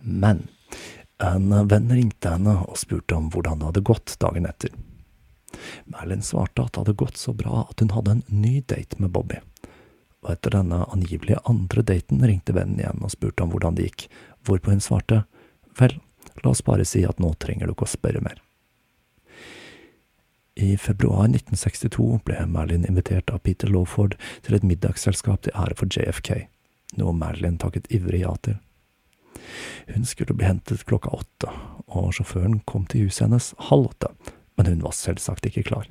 [0.00, 0.46] Men
[1.20, 4.72] en venn ringte henne og spurte om hvordan det hadde gått dagen etter.
[5.92, 9.12] Merlin svarte at det hadde gått så bra at hun hadde en ny date med
[9.12, 9.42] Bobby
[10.26, 14.08] og etter denne angivelige andre daten ringte vennen igjen og spurte om hvordan det gikk,
[14.46, 15.22] hvorpå hun svarte,
[15.78, 15.94] vel,
[16.42, 18.42] la oss bare si at nå trenger du ikke å spørre mer.
[20.56, 24.16] I februar 1962 ble Marilyn invitert av Peter Lawford
[24.46, 26.46] til et middagsselskap til ære for JFK,
[26.96, 28.56] noe Marilyn takket ivrig ja til.
[29.92, 31.52] Hun skulle bli hentet klokka åtte,
[31.92, 34.10] og sjåføren kom til huset hennes halv åtte,
[34.56, 35.86] men hun var selvsagt ikke klar.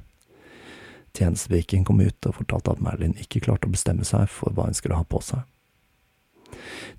[1.15, 4.77] Tjenesteviken kom ut og fortalte at Merlin ikke klarte å bestemme seg for hva hun
[4.77, 5.45] skulle ha på seg.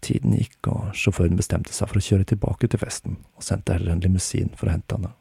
[0.05, 3.95] Tiden gikk, og sjåføren bestemte seg for å kjøre tilbake til festen, og sendte heller
[3.95, 5.13] en limousin for å hente henne.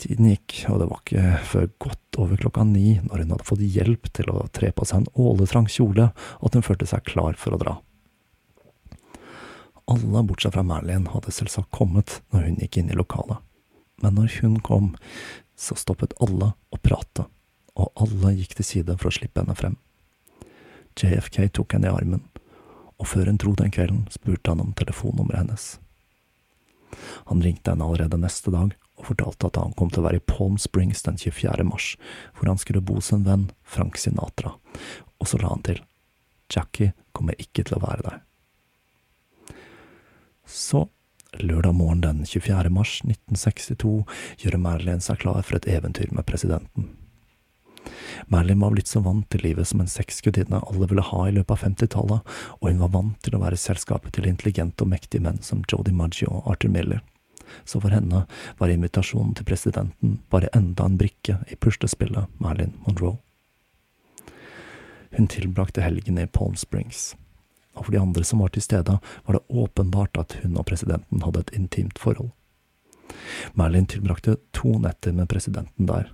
[0.00, 3.64] Tiden gikk, og det var ikke før godt over klokka ni, når hun hadde fått
[3.64, 7.56] hjelp til å tre på seg en åletrang kjole, at hun følte seg klar for
[7.56, 7.76] å dra.
[9.90, 13.42] Alle bortsett fra Merlin hadde selvsagt kommet når hun gikk inn i lokalet,
[14.00, 14.94] men når hun kom,
[15.60, 17.26] så stoppet alle å prate,
[17.76, 19.76] og alle gikk til side for å slippe henne frem.
[20.96, 22.24] JFK tok henne i armen,
[23.00, 25.66] og før hun dro den kvelden, spurte han om telefonnummeret hennes.
[27.30, 30.26] Han ringte henne allerede neste dag og fortalte at han kom til å være i
[30.28, 31.64] Palm Springs den 24.
[31.64, 31.94] mars,
[32.36, 34.56] hvor han skulle bo hos en venn, Frank Sinatra,
[35.20, 35.80] og så la han til,
[36.50, 38.18] Jackie kommer ikke til å være der.
[40.50, 40.88] Så,
[41.38, 42.70] lørdag morgen den 24.
[42.74, 43.92] mars 1962,
[44.42, 46.90] gjør Marilyn seg klar for et eventyr med presidenten.
[48.26, 51.54] Marilyn var blitt så vant til livet som en sexgudinne alle ville ha i løpet
[51.56, 55.40] av 50-tallet, og hun var vant til å være selskapet til intelligente og mektige menn
[55.44, 57.00] som Jodi Maggio og Arthur Miller
[57.64, 58.24] så for henne
[58.58, 63.18] var invitasjonen til presidenten bare enda en brikke i puslespillet Marilyn Monroe.
[65.16, 67.16] Hun tilbrakte helgen i Palm Springs,
[67.76, 71.22] og for de andre som var til stede, var det åpenbart at hun og presidenten
[71.24, 72.32] hadde et intimt forhold.
[73.58, 76.10] Merlin tilbrakte to netter med presidenten der,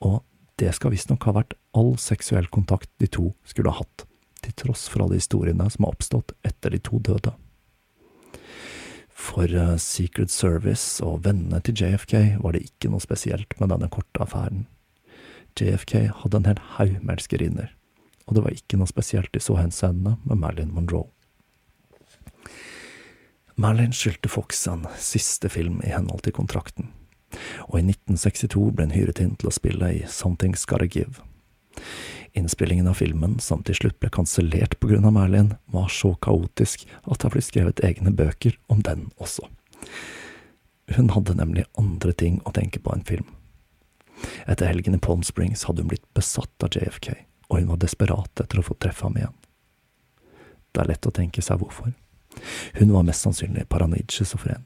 [0.00, 0.22] og
[0.60, 4.04] det skal visstnok ha vært all seksuell kontakt de to skulle ha hatt,
[4.42, 7.34] til tross for alle historiene som har oppstått etter de to døde.
[9.22, 13.90] For uh, Secret Service og vennene til JFK var det ikke noe spesielt med denne
[13.92, 14.66] korte affæren.
[15.58, 17.70] JFK hadde en hel haug med elskerinner,
[18.26, 21.08] og det var ikke noe spesielt i så henseende med Marilyn Monroe.
[23.60, 26.88] Marilyn skyldte Fox en siste film i henhold til kontrakten,
[27.68, 31.20] og i 1962 ble hun hyret inn til å spille i Something's Gotta Give.
[32.32, 37.26] Innspillingen av filmen, som til slutt ble kansellert av Merlin, var så kaotisk at det
[37.26, 39.44] har blitt skrevet egne bøker om den også.
[40.96, 43.28] Hun hadde nemlig andre ting å tenke på enn film.
[44.46, 47.12] Etter helgen i Palm Springs hadde hun blitt besatt av JFK,
[47.52, 49.34] og hun var desperat etter å få treffe ham igjen.
[50.72, 51.92] Det er lett å tenke seg hvorfor.
[52.78, 54.64] Hun var mest sannsynlig paranoid schizofren,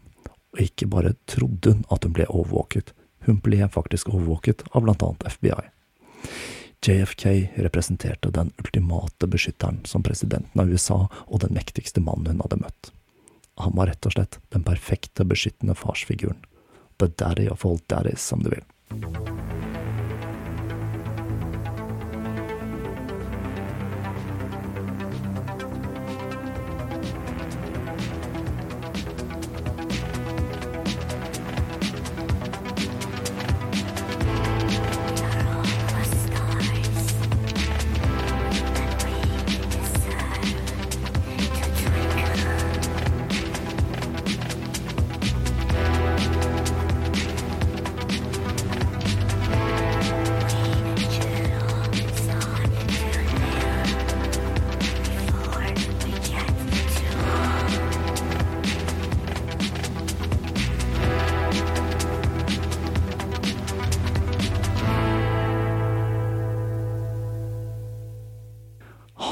[0.55, 2.95] og ikke bare trodde hun at hun ble overvåket,
[3.27, 5.67] hun ble faktisk overvåket av blant annet FBI.
[6.87, 7.27] JFK
[7.67, 12.93] representerte den ultimate beskytteren som presidenten av USA og den mektigste mannen hun hadde møtt.
[13.59, 16.39] Han var rett og slett den perfekte beskyttende farsfiguren.
[17.03, 19.66] The daddy of all daddies, som du vil.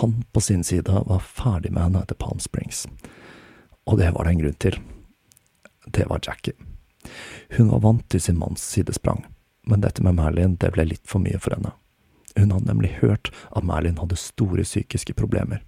[0.04, 2.82] Han på sin side var ferdig med henne etter Palm Springs.
[3.88, 4.74] Og det var det en grunn til.
[5.86, 6.52] Det var Jackie.
[7.56, 9.22] Hun var vant til sin manns sidesprang,
[9.64, 11.72] men dette med Merlin det ble litt for mye for henne.
[12.36, 15.62] Hun hadde nemlig hørt at Merlin hadde store psykiske problemer,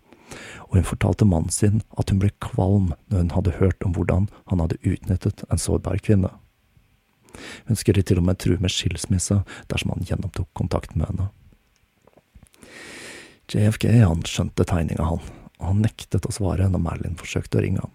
[0.69, 4.29] og hun fortalte mannen sin at hun ble kvalm når hun hadde hørt om hvordan
[4.53, 6.35] han hadde utnyttet en sårbar kvinne.
[7.73, 9.41] Hun skulle til og med true med skilsmisse
[9.73, 11.33] dersom han gjenopptok kontakten med henne.
[13.53, 15.23] JFK han skjønte tegninga, han,
[15.61, 17.95] og han nektet å svare når Merlin forsøkte å ringe ham.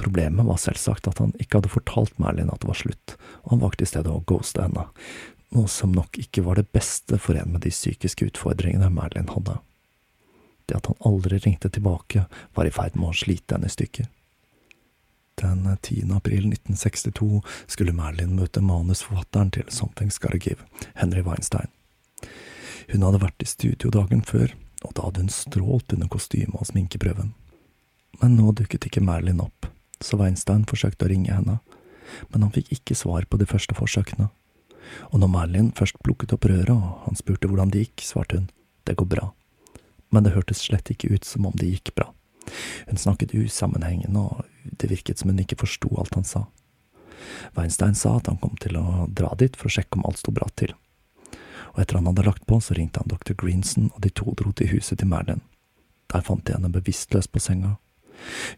[0.00, 3.64] Problemet var selvsagt at han ikke hadde fortalt Merlin at det var slutt, og han
[3.64, 4.86] valgte i stedet å ghoste henne,
[5.50, 9.58] noe som nok ikke var det beste for en med de psykiske utfordringene Merlin hadde.
[10.68, 14.06] Det at han aldri ringte tilbake, var i ferd med å slite henne i stykker.
[15.40, 16.12] Den 10.
[16.12, 21.72] april 1962 skulle Merlin møte manusforfatteren til Something's Gotta Give, Henry Weinstein.
[22.90, 24.50] Hun hadde vært i studio dagen før,
[24.82, 27.32] og da hadde hun strålt under kostymet og sminkeprøven.
[28.20, 29.68] Men nå dukket ikke Merlin opp,
[30.02, 31.60] så Weinstein forsøkte å ringe henne,
[32.32, 34.26] men han fikk ikke svar på de første forsøkene.
[35.12, 38.50] Og når Merlin først plukket opp røret og han spurte hvordan det gikk, svarte hun
[38.88, 39.28] det går bra,
[40.10, 42.08] men det hørtes slett ikke ut som om det gikk bra.
[42.88, 44.42] Hun snakket usammenhengende, og
[44.82, 46.48] det virket som hun ikke forsto alt han sa.
[47.54, 50.34] Weinstein sa at han kom til å dra dit for å sjekke om alt sto
[50.34, 50.74] bra til
[51.72, 53.34] og etter han hadde lagt på, så ringte han dr.
[53.38, 55.42] Greenson, og de to dro til huset til Merlin.
[56.10, 57.76] Der fant de henne bevisstløs på senga.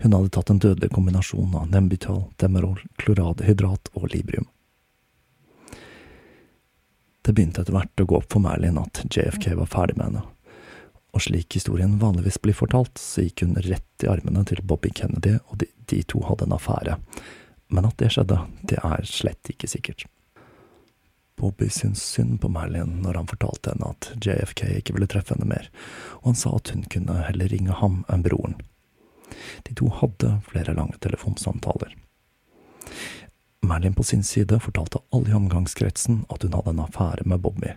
[0.02, 4.48] Hun hadde tatt en dødelig kombinasjon av nembutal, demerol, kloradhydrat og librium.
[7.22, 10.24] Det begynte etter hvert å gå opp for Merlin at JFK var ferdig med henne,
[11.12, 15.36] og slik historien vanligvis blir fortalt, så gikk hun rett i armene til Bobby Kennedy,
[15.52, 16.96] og de, de to hadde en affære.
[17.72, 20.06] Men at det skjedde, det er slett ikke sikkert.
[21.36, 25.48] Bobby syntes synd på Merlin når han fortalte henne at JFK ikke ville treffe henne
[25.48, 25.70] mer,
[26.20, 28.58] og han sa at hun kunne heller ringe ham enn broren.
[29.66, 31.96] De to hadde flere lange telefonsamtaler.
[33.62, 37.72] Merlin på sin side fortalte alle i omgangskretsen at hun hadde en affære med Bobby,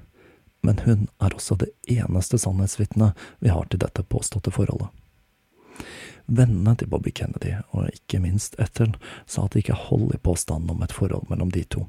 [0.66, 4.90] men hun er også det eneste sannhetsvitnet vi har til dette påståtte forholdet.
[6.26, 8.96] Vennene til Bobby Kennedy, og ikke minst Ethel,
[9.30, 11.86] sa at det ikke hold i påstanden om et forhold mellom de to,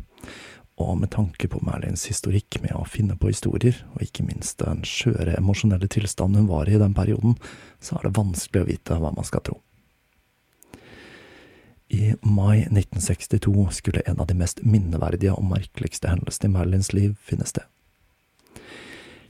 [0.76, 4.82] og med tanke på Merlins historikk med å finne på historier, og ikke minst den
[4.84, 7.38] skjøre emosjonelle tilstanden hun var i i den perioden,
[7.80, 9.60] så er det vanskelig å vite hva man skal tro.
[11.88, 17.14] I mai 1962 skulle en av de mest minneverdige og merkeligste hendelsene i Merlins liv
[17.24, 17.64] finne sted.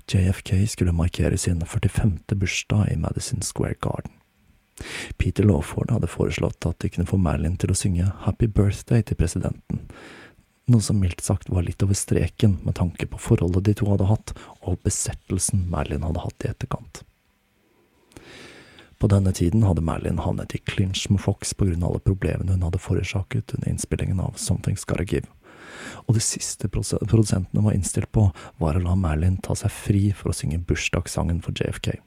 [0.07, 2.18] JFK skulle markere sin 45.
[2.34, 4.12] bursdag i Madison Square Garden.
[5.16, 9.18] Peter Lawford hadde foreslått at de kunne få Merlin til å synge Happy Birthday til
[9.18, 9.86] presidenten,
[10.66, 14.08] noe som mildt sagt var litt over streken med tanke på forholdet de to hadde
[14.10, 14.32] hatt,
[14.66, 17.02] og besettelsen Merlin hadde hatt i etterkant.
[18.98, 22.56] På denne tiden hadde Merlin havnet i clinch med Fox på grunn av alle problemene
[22.56, 25.28] hun hadde forårsaket under innspillingen av Something's Gotta Give,
[26.08, 30.32] og det siste produsentene var innstilt på, var å la Merlin ta seg fri for
[30.32, 31.98] å synge bursdagssangen for JFK.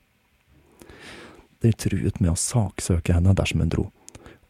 [1.60, 3.86] De truet med å saksøke henne dersom hun dro,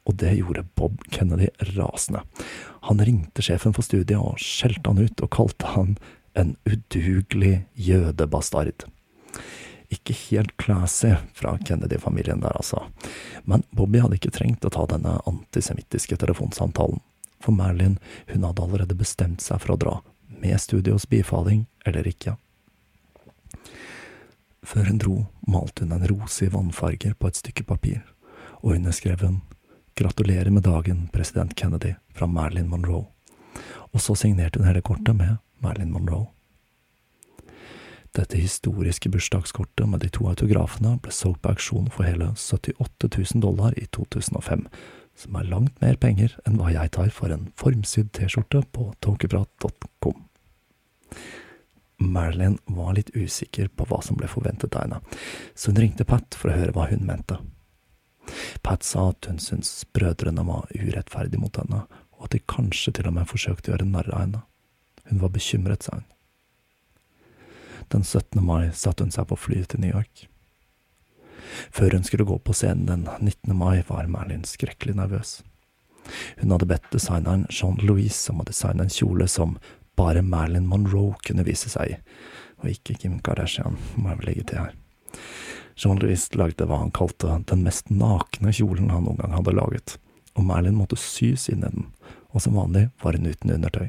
[0.07, 2.23] og det gjorde Bob Kennedy rasende.
[2.87, 5.97] Han ringte sjefen for studiet og skjelte han ut og kalte han
[6.39, 8.85] en udugelig jødebastard.
[9.89, 12.83] Ikke helt classy fra Kennedy-familien der, altså,
[13.43, 17.01] men Bobby hadde ikke trengt å ta denne antisemittiske telefonsamtalen,
[17.41, 17.97] for Merlin,
[18.29, 19.95] hun hadde allerede bestemt seg for å dra,
[20.29, 22.35] med studios bifaling eller ikke.
[24.61, 25.15] Før hun dro,
[25.49, 28.03] malte hun en rose i vannfarger på et stykke papir,
[28.61, 29.41] og underskrev hun
[29.99, 33.05] Gratulerer med dagen, president Kennedy, fra Marilyn Monroe.
[33.91, 36.29] Og så signerte hun hele kortet med Marilyn Monroe.
[38.15, 43.43] Dette historiske bursdagskortet med de to autografene ble solgt på auksjon for hele 78 000
[43.43, 44.65] dollar i 2005,
[45.19, 50.25] som er langt mer penger enn hva jeg tar for en formsydd T-skjorte på tåkeprat.com.
[51.99, 55.05] Marilyn var litt usikker på hva som ble forventet av henne,
[55.59, 57.43] så hun ringte Pat for å høre hva hun mente.
[58.63, 61.85] Pat sa at hun syntes brødrene var urettferdige mot henne,
[62.19, 64.41] og at de kanskje til og med forsøkte å gjøre narr av henne.
[65.09, 66.07] Hun var bekymret, sa hun.
[67.89, 68.41] Den 17.
[68.45, 70.27] mai satte hun seg på flyet til New York.
[71.73, 73.55] Før hun skulle gå på scenen den 19.
[73.57, 75.39] mai, var Merlin skrekkelig nervøs.
[76.41, 79.57] Hun hadde bedt designeren Jean Louise om å designe en kjole som
[79.99, 81.97] bare Marilyn Monroe kunne vise seg i,
[82.61, 84.77] og ikke Kim Kardashian, må jeg vel legge til her.
[85.79, 89.95] Jean-Louis lagde hva han kalte den mest nakne kjolen han noen gang hadde laget,
[90.35, 91.85] og Merlin måtte sys inn i den,
[92.35, 93.87] og som vanlig var hun uten undertøy.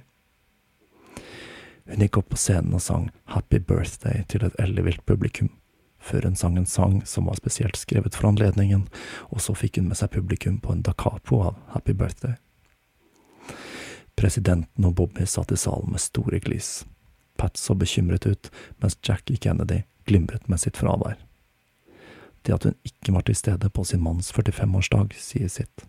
[1.90, 5.50] Hun gikk opp på scenen og sang Happy Birthday til et ellevilt publikum,
[5.98, 8.86] før hun sang en sang som var spesielt skrevet for anledningen,
[9.34, 12.38] og så fikk hun med seg publikum på en da capo av Happy Birthday.
[14.14, 16.84] Presidenten og Bobby satt i salen med store glis.
[17.40, 21.18] Pat så bekymret ut, mens Jackie Kennedy glimret med sitt fravær.
[22.42, 25.86] Det at hun ikke var til stede på sin manns 45-årsdag, sier sitt.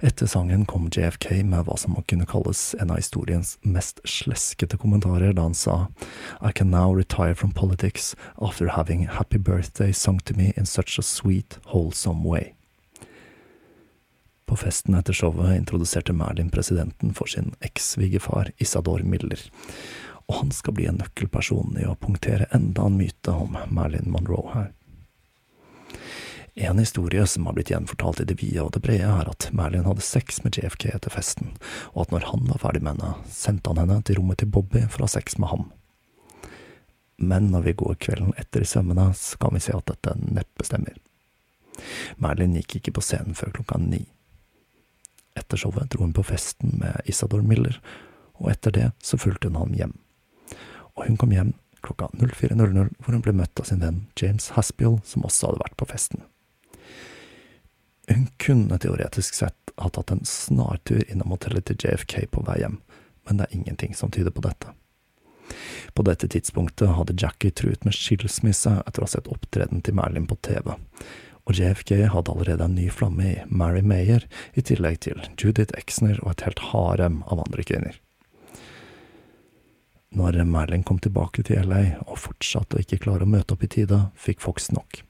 [0.00, 4.78] Etter sangen kom JFK med hva som må kunne kalles en av historiens mest sleskete
[4.80, 5.90] kommentarer da han sa
[6.40, 10.98] I can now retire from politics after having happy birthday sung to me in such
[10.98, 12.54] a sweet, wholesome way.
[14.48, 19.44] På festen etter showet introduserte Merlin presidenten for sin eks-svigerfar Isador Miller,
[20.30, 24.52] og han skal bli en nøkkelperson i å punktere enda en myte om Marilyn Monroe
[24.54, 24.68] her.
[26.54, 29.88] En historie som har blitt gjenfortalt i det vide og det brede, er at Marilyn
[29.88, 31.50] hadde sex med JFK etter festen,
[31.96, 34.84] og at når han var ferdig med henne, sendte han henne til rommet til Bobby
[34.86, 35.64] for å ha sex med ham.
[37.18, 40.66] Men når vi går kvelden etter i sømmene, så kan vi se at dette neppe
[40.68, 40.94] stemmer.
[42.22, 44.04] Marilyn gikk ikke på scenen før klokka ni.
[45.34, 47.80] Etter showet dro hun på festen med Isador Miller,
[48.38, 49.96] og etter det så fulgte hun ham hjem
[50.96, 54.98] og hun kom hjem klokka 04.00, hvor hun ble møtt av sin venn James Haspiel,
[55.04, 56.24] som også hadde vært på festen.
[58.10, 62.80] Hun kunne teoretisk sett ha tatt en snartur innom hotellet til JFK på vei hjem,
[63.28, 64.74] men det er ingenting som tyder på dette.
[65.94, 70.28] På dette tidspunktet hadde Jackie truet med skilsmisse etter å ha sett opptreden til Marilyn
[70.30, 70.74] på TV,
[71.48, 76.20] og JFK hadde allerede en ny flamme i Mary Mayer, i tillegg til Judith Exner
[76.22, 77.96] og et helt harem av andre kvinner.
[80.10, 83.70] Når Marilyn kom tilbake til LA og fortsatte å ikke klare å møte opp i
[83.70, 85.04] tide, fikk Fox nok.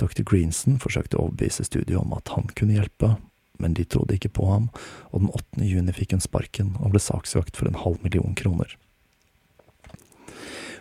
[0.00, 0.24] Dr.
[0.24, 3.14] Greenson forsøkte å overbevise studiet om at han kunne hjelpe,
[3.60, 4.70] men de trodde ikke på ham,
[5.12, 5.68] og den 8.
[5.68, 8.72] juni fikk hun sparken og ble saksøkt for en halv million kroner.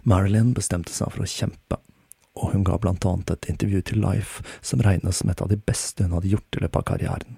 [0.04, 1.80] Marilyn bestemte seg for å kjempe,
[2.40, 5.60] og hun ga blant annet et intervju til Life som regnes som et av de
[5.60, 7.38] beste hun hadde gjort i løpet av karrieren.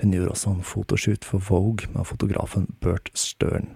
[0.00, 3.72] Hun gjorde også en fotoshoot for Vogue med fotografen Bert Stern,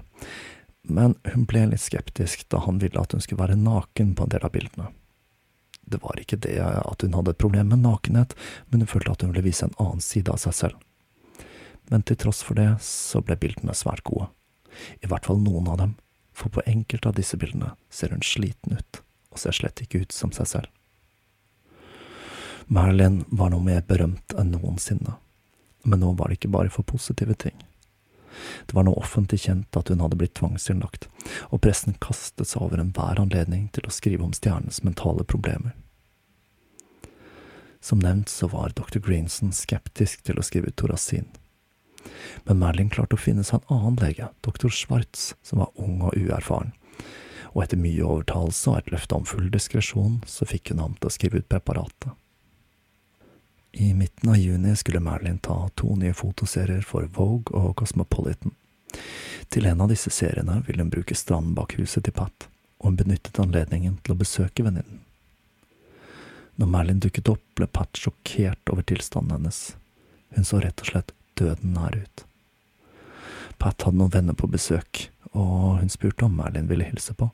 [0.88, 4.32] men hun ble litt skeptisk da han ville at hun skulle være naken på en
[4.32, 4.88] del av bildene.
[5.88, 8.34] Det var ikke det at hun hadde et problem med nakenhet,
[8.68, 10.80] men hun følte at hun ville vise en annen side av seg selv.
[11.88, 14.28] Men til tross for det så ble bildene svært gode,
[15.00, 15.94] i hvert fall noen av dem,
[16.36, 19.00] for på enkelte av disse bildene ser hun sliten ut
[19.32, 20.68] og ser slett ikke ut som seg selv.
[22.68, 25.16] Marilyn var nå mer berømt enn noensinne,
[25.88, 27.56] men nå var det ikke bare for positive ting.
[28.66, 31.08] Det var nå offentlig kjent at hun hadde blitt tvangsinnlagt,
[31.50, 35.74] og pressen kastet seg over enhver anledning til å skrive om stjernens mentale problemer.
[37.80, 38.98] Som nevnt så var dr.
[38.98, 41.28] Greenson skeptisk til å skrive ut Torasin,
[42.44, 44.70] men Merlin klarte å finne seg en annen lege, dr.
[44.72, 46.72] Schwartz, som var ung og uerfaren,
[47.54, 51.10] og etter mye overtalelse og et løfte om full diskresjon, så fikk hun ham til
[51.10, 52.12] å skrive ut preparatet.
[53.80, 58.50] I midten av juni skulle Marilyn ta to nye fotoserier for Vogue og Cosmopolitan.
[59.54, 62.48] Til en av disse seriene ville hun bruke stranden bak huset til Pat,
[62.82, 65.04] og hun benyttet anledningen til å besøke venninnen.
[66.58, 69.60] Når Marilyn dukket opp, ble Pat sjokkert over tilstanden hennes.
[70.34, 72.26] Hun så rett og slett døden nær ut.
[73.62, 77.30] Pat hadde noen venner på besøk, og hun spurte om Marilyn ville hilse på.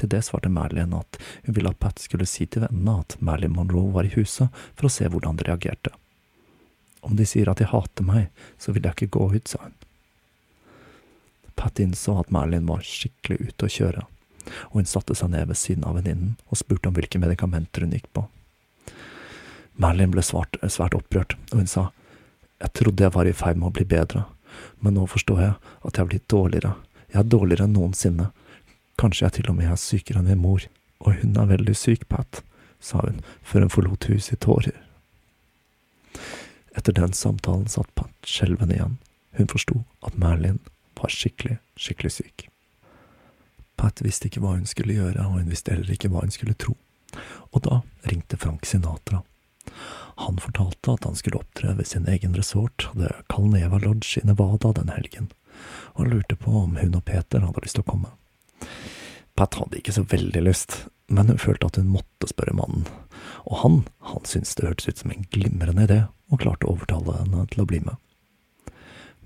[0.00, 3.54] Til det svarte Marilyn at hun ville at Pat skulle si til vennene at Marilyn
[3.54, 5.92] Monroe var i huset for å se hvordan de reagerte.
[7.04, 9.74] Om de sier at de hater meg, så vil jeg ikke gå ut, sa hun.
[11.54, 14.06] Pat innså at Marilyn var skikkelig ute å kjøre,
[14.72, 17.94] og hun satte seg ned ved siden av venninnen og spurte om hvilke medikamenter hun
[17.94, 18.24] gikk på.
[19.78, 21.88] Marilyn ble svart, svært opprørt, og hun sa,
[22.62, 24.24] jeg trodde jeg var i ferd med å bli bedre,
[24.80, 26.74] men nå forstår jeg at jeg har blitt dårligere,
[27.10, 28.30] jeg er dårligere enn noensinne,
[29.04, 30.62] Kanskje jeg til og med er sykere enn min mor,
[31.04, 32.38] og hun er veldig syk, Pat,
[32.80, 34.78] sa hun før hun forlot huset i tårer.
[36.72, 38.96] Etter den samtalen satt Pat skjelvende igjen.
[39.36, 40.56] Hun forsto at Merlin
[40.96, 42.46] var skikkelig, skikkelig syk.
[43.76, 46.56] Pat visste ikke hva hun skulle gjøre, og hun visste heller ikke hva hun skulle
[46.56, 46.78] tro.
[47.52, 49.20] Og da ringte Frank Sinatra.
[50.24, 54.72] Han fortalte at han skulle opptre ved sin egen resort, The Calneva Lodge i Nevada
[54.80, 55.32] den helgen,
[55.92, 58.16] og lurte på om hun og Peter hadde lyst til å komme.
[59.34, 62.86] Pat hadde ikke så veldig lyst, men hun følte at hun måtte spørre mannen,
[63.44, 66.00] og han, han syntes det hørtes ut som en glimrende idé,
[66.32, 67.98] og klarte å overtale henne til å bli med.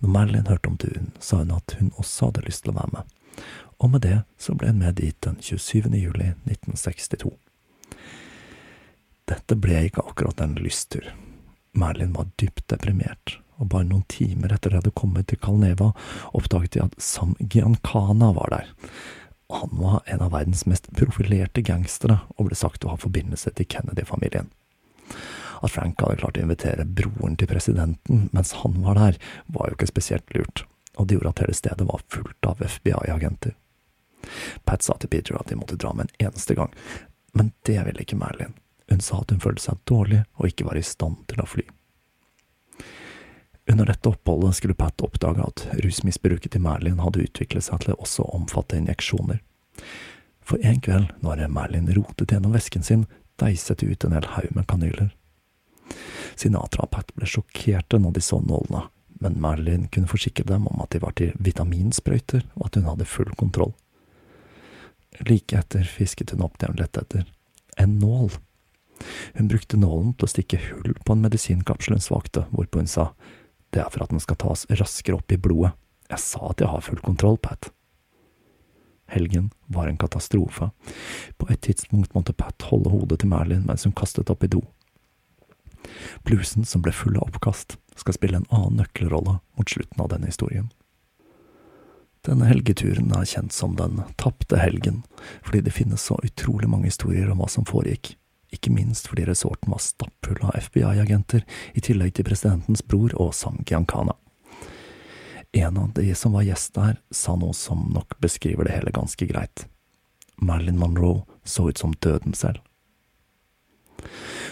[0.01, 2.95] Når Marilyn hørte om turen, sa hun at hun også hadde lyst til å være
[2.97, 3.15] med,
[3.79, 5.93] og med det så ble hun med dit den 27.
[5.99, 7.35] juli 1962.
[9.29, 11.05] Dette ble ikke akkurat en lysttur.
[11.79, 15.93] Marilyn var dypt deprimert, og bare noen timer etter de hadde kommet til Kalneva,
[16.35, 18.73] oppdaget de at Sam Giancana var der,
[19.49, 23.69] han var en av verdens mest profilerte gangstere og ble sagt å ha forbindelse til
[23.71, 24.51] Kennedy-familien.
[25.65, 29.79] At Frank hadde klart å invitere broren til presidenten mens han var der, var jo
[29.79, 33.57] ikke spesielt lurt, og det gjorde at hele stedet var fullt av FBI-agenter.
[34.69, 36.75] Pat sa til Peter at de måtte dra med en eneste gang,
[37.33, 38.55] men det ville ikke Merlin.
[38.89, 41.65] Hun sa at hun følte seg dårlig og ikke var i stand til å fly.
[43.69, 48.03] Under dette oppholdet skulle Pat oppdage at rusmisbruket til Merlin hadde utviklet seg til å
[48.07, 49.43] også omfatte injeksjoner.
[50.41, 53.05] For en kveld, når Merlin rotet gjennom vesken sin,
[53.39, 55.11] deiset det ut en hel haug med kanyler.
[56.39, 58.87] Sinatra og Pat ble sjokkerte når de så nålene,
[59.21, 63.09] men Merlin kunne forsikre dem om at de var til vitaminsprøyter, og at hun hadde
[63.11, 63.75] full kontroll.
[65.29, 67.27] Like etter fisket hun opp det hun lette etter.
[67.77, 68.31] En nål.
[69.37, 73.11] Hun brukte nålen til å stikke hull på en medisinkapsel hun svakte, hvorpå hun sa
[73.75, 75.75] det er for at den skal tas raskere opp i blodet.
[76.09, 77.71] Jeg sa at jeg har full kontroll, Pat.
[79.09, 80.71] Helgen var en katastrofe.
[81.37, 84.63] På et tidspunkt måtte Pat holde hodet til Merlin mens hun kastet opp i do.
[86.25, 90.29] Blusen, som ble full av oppkast, skal spille en annen nøkkelrolle mot slutten av denne
[90.29, 90.69] historien.
[92.27, 95.05] Denne helgeturen er kjent som Den tapte helgen,
[95.47, 98.18] fordi det finnes så utrolig mange historier om hva som foregikk,
[98.55, 101.45] ikke minst fordi resorten var stappfull av FBI-agenter,
[101.75, 104.17] i tillegg til presidentens bror og Sam Giancana.
[105.53, 109.29] En av de som var gjest der, sa noe som nok beskriver det hele ganske
[109.29, 109.67] greit.
[110.37, 112.61] Marilyn Monroe så ut som døden selv.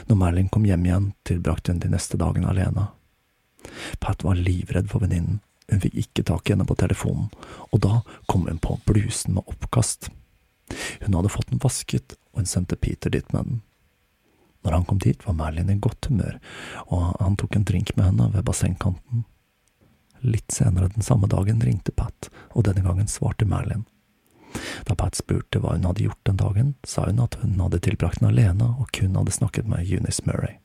[0.07, 2.89] Når Marilyn kom hjem igjen, tilbrakte hun de neste dagene alene.
[4.01, 5.41] Pat var livredd for venninnen,
[5.71, 7.31] hun fikk ikke tak i henne på telefonen,
[7.75, 10.11] og da kom hun på blusen med oppkast.
[11.03, 13.63] Hun hadde fått den vasket, og hun sendte Peter dit med den.
[14.67, 16.41] Når han kom dit, var Merlin i godt humør,
[16.91, 19.23] og han tok en drink med henne ved bassengkanten.
[20.27, 23.85] Litt senere den samme dagen ringte Pat, og denne gangen svarte Merlin.
[24.89, 28.19] Da Pat spurte hva hun hadde gjort den dagen, sa hun at hun hadde tilbrakt
[28.19, 30.59] den alene og kun hadde snakket med Eunice Murray.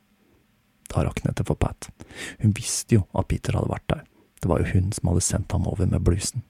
[0.90, 1.92] Da raknet det for Pat.
[2.42, 4.02] Hun visste jo at Peter hadde vært der.
[4.42, 6.42] Det var jo hun som hadde sendt ham over med blusen.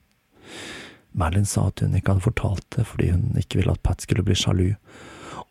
[1.12, 4.24] Merlin sa at hun ikke hadde fortalt det fordi hun ikke ville at Pat skulle
[4.24, 4.70] bli sjalu,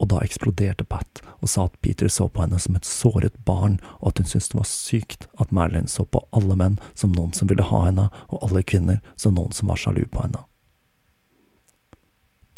[0.00, 3.78] og da eksploderte Pat og sa at Peter så på henne som et såret barn,
[4.00, 7.34] og at hun syntes det var sykt at Marilyn så på alle menn som noen
[7.36, 10.44] som ville ha henne, og alle kvinner som noen som var sjalu på henne.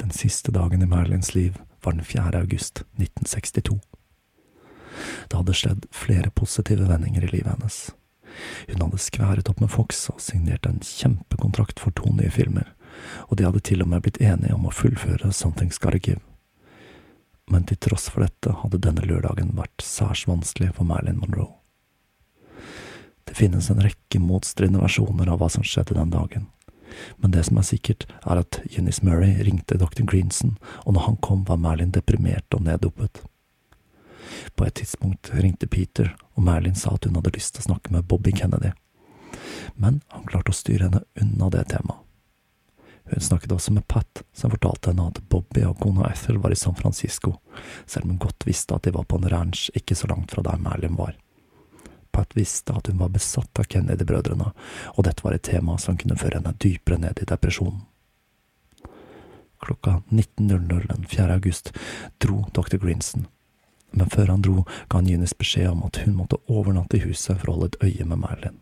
[0.02, 2.30] Den siste dagen i Marilyns liv var den 4.
[2.40, 3.78] august 1962.
[5.28, 7.78] Det hadde skjedd flere positive vendinger i livet hennes.
[8.68, 12.70] Hun hadde skværet opp med Fox og signert en kjempekontrakt for to nye filmer,
[13.28, 16.22] og de hadde til og med blitt enige om å fullføre Something's Gotta Give.
[17.50, 21.56] Men til tross for dette hadde denne lørdagen vært særs vanskelig for Marilyn Monroe.
[23.26, 26.48] Det finnes en rekke motstridende versjoner av hva som skjedde den dagen,
[27.16, 30.04] men det som er sikkert, er at Eunice Murray ringte dr.
[30.04, 33.22] Greenson, og når han kom, var Marilyn deprimert og neddopet.
[34.56, 37.94] På et tidspunkt ringte Peter, og Marilyn sa at hun hadde lyst til å snakke
[37.94, 38.72] med Bobby Kennedy.
[39.74, 42.01] Men han klarte å styre henne unna det temaet.
[43.04, 46.58] Hun snakket også med Pat, som fortalte henne at Bobby og kona Ethel var i
[46.58, 47.34] San Francisco,
[47.86, 50.44] selv om hun godt visste at de var på en ranch ikke så langt fra
[50.46, 51.16] der Merlin var.
[52.12, 54.52] Pat visste at hun var besatt av Kennedy-brødrene,
[54.94, 57.84] og dette var et tema som kunne føre henne dypere ned i depresjonen.
[59.62, 61.28] Klokka 19.00 den 4.
[61.32, 61.72] august
[62.18, 62.76] dro dr.
[62.82, 63.26] Grinson,
[63.92, 67.38] men før han dro, ga han Eunice beskjed om at hun måtte overnatte i huset
[67.38, 68.60] for å holde et øye med Marilyn.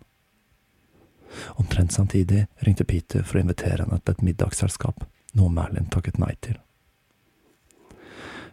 [1.61, 5.05] Omtrent samtidig ringte Peter for å invitere henne til et middagsselskap,
[5.39, 6.59] noe Merlin takket nei til.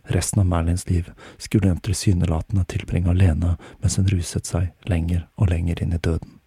[0.08, 5.50] Resten av Merlins liv skulle hun tilsynelatende tilbringe alene mens hun ruset seg lenger og
[5.52, 6.38] lenger inn i døden.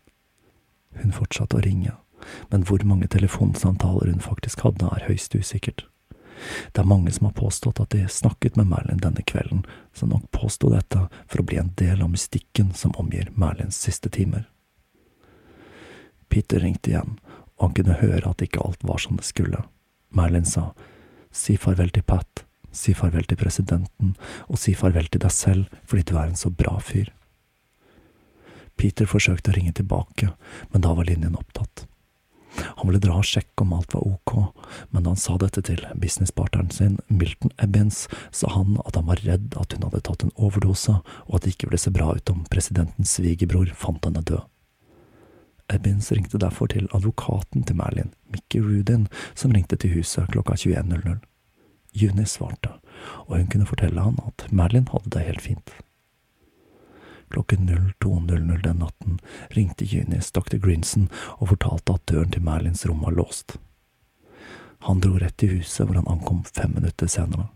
[0.97, 1.93] Hun fortsatte å ringe,
[2.49, 5.85] men hvor mange telefonsamtaler hun faktisk hadde, er høyst usikkert.
[6.73, 10.31] Det er mange som har påstått at de snakket med Merlin denne kvelden, som nok
[10.33, 14.49] påsto dette for å bli en del av mystikken som omgir Merlins siste timer.
[16.31, 17.19] Peter ringte igjen,
[17.59, 19.65] og han kunne høre at ikke alt var som det skulle.
[20.17, 20.71] Merlin sa
[21.31, 24.15] si farvel til Pat, si farvel til presidenten,
[24.49, 27.11] og si farvel til deg selv fordi du er en så bra fyr.
[28.81, 30.31] Peter forsøkte å ringe tilbake,
[30.73, 31.85] men da var linjen opptatt.
[32.81, 34.33] Han ville dra og sjekke om alt var ok,
[34.91, 39.23] men da han sa dette til businesspartneren sin, Milton Ebbins, sa han at han var
[39.27, 40.97] redd at hun hadde tatt en overdose,
[41.29, 44.43] og at det ikke ville se bra ut om presidentens svigerbror fant henne død.
[45.71, 51.21] Ebbins ringte derfor til advokaten til Merlin, Mickey Rudin, som ringte til huset klokka 21.00.
[51.93, 52.73] Juni svarte,
[53.27, 55.73] og hun kunne fortelle han at Merlin hadde det helt fint.
[57.31, 57.69] Klokken
[58.03, 59.19] 02.00 den natten
[59.55, 60.59] ringte Eunice dr.
[60.59, 61.09] Grinson
[61.39, 63.59] og fortalte at døren til Merlins rom var låst.
[64.87, 67.47] Han dro rett til huset, hvor han ankom fem minutter senere.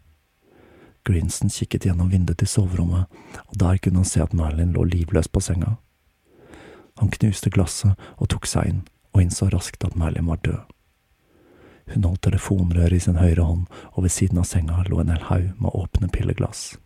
[1.05, 3.11] Grinson kikket gjennom vinduet til soverommet,
[3.49, 5.75] og der kunne han se at Merlin lå livløs på senga.
[7.01, 8.85] Han knuste glasset og tok seg inn,
[9.15, 10.63] og innså raskt at Merlin var død.
[11.93, 15.27] Hun holdt telefonrøret i sin høyre hånd, og ved siden av senga lå en hel
[15.29, 16.79] haug med åpne pilleglass.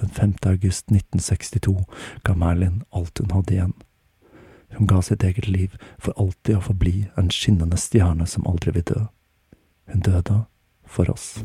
[0.00, 0.34] Den 5.
[0.50, 1.84] august 1962
[2.24, 3.74] ga Merlin alt hun hadde igjen.
[4.72, 8.88] Hun ga sitt eget liv for alltid å forbli en skinnende stjerne som aldri vil
[8.88, 9.04] dø.
[9.92, 10.44] Hun døde
[10.88, 11.36] for oss.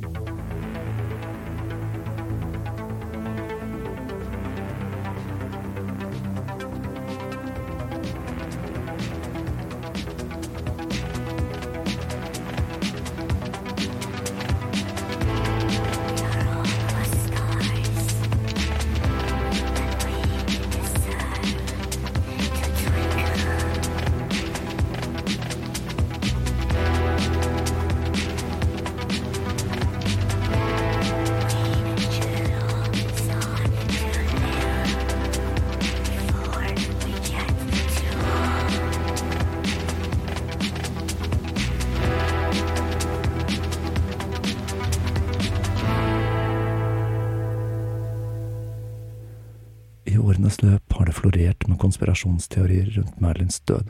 [52.07, 53.89] Konspirasjonsteorier rundt Merlins død.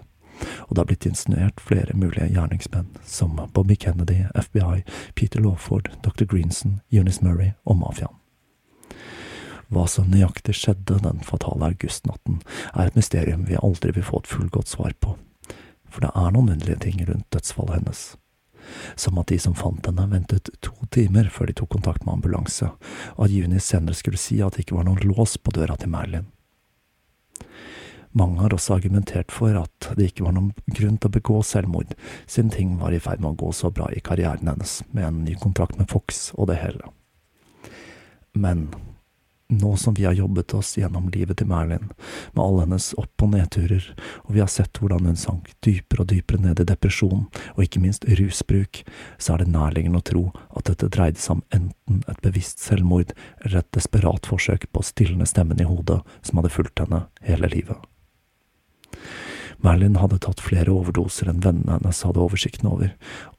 [0.70, 4.84] og det har blitt insinuert flere mulige gjerningsmenn, som Bobby Kennedy, FBI,
[5.16, 6.26] Peter Lawford, Dr.
[6.26, 8.14] Greenson, Eunice Murray og mafiaen.
[9.70, 12.44] Hva som nøyaktig skjedde den fatale augustnatten,
[12.76, 15.18] er et mysterium vi aldri vil få et fullgodt svar på,
[15.90, 18.06] for det er noen underlige ting rundt dødsfallet hennes.
[18.96, 22.70] Som at de som fant henne, ventet to timer før de tok kontakt med ambulanse,
[23.18, 25.90] og at Juni senere skulle si at det ikke var noen lås på døra til
[25.90, 26.30] Marilyn.
[28.18, 31.94] Mange har også argumentert for at det ikke var noen grunn til å begå selvmord,
[32.26, 35.24] siden ting var i ferd med å gå så bra i karrieren hennes, med en
[35.28, 36.90] ny kontrakt med Fox og det hele.
[38.34, 38.70] Men
[39.48, 41.92] nå som vi har jobbet oss gjennom livet til Marilyn,
[42.34, 43.86] med alle hennes opp- og nedturer,
[44.26, 47.82] og vi har sett hvordan hun sank dypere og dypere ned i depresjon, og ikke
[47.84, 48.82] minst rusbruk,
[49.18, 50.24] så er det nærliggende å tro
[50.58, 53.14] at dette dreide seg om enten et bevisst selvmord
[53.44, 57.54] eller et desperat forsøk på å stilne stemmen i hodet som hadde fulgt henne hele
[57.54, 57.78] livet.
[59.66, 62.92] Marilyn hadde tatt flere overdoser enn vennene hennes hadde oversikten over,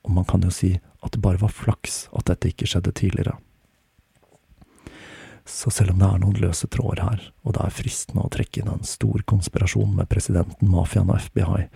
[0.02, 0.72] og man kan jo si
[1.04, 3.36] at det bare var flaks at dette ikke skjedde tidligere.
[5.48, 8.60] Så selv om det er noen løse tråder her, og det er fristende å trekke
[8.60, 11.68] inn en stor konspirasjon med presidenten, mafiaen og FBI,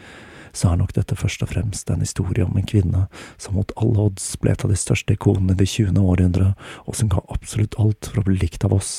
[0.53, 3.07] så er nok dette først og fremst en historie om en kvinne
[3.40, 5.97] som mot alle odds ble et av de største ikonene i det 20.
[5.97, 6.51] århundre,
[6.84, 8.93] og som ga absolutt alt for å bli likt av oss,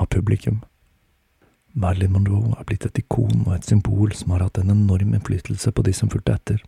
[0.00, 0.62] av publikum.
[1.76, 5.72] Marilyn Monroe er blitt et ikon og et symbol som har hatt en enorm innflytelse
[5.76, 6.62] på de som fulgte etter.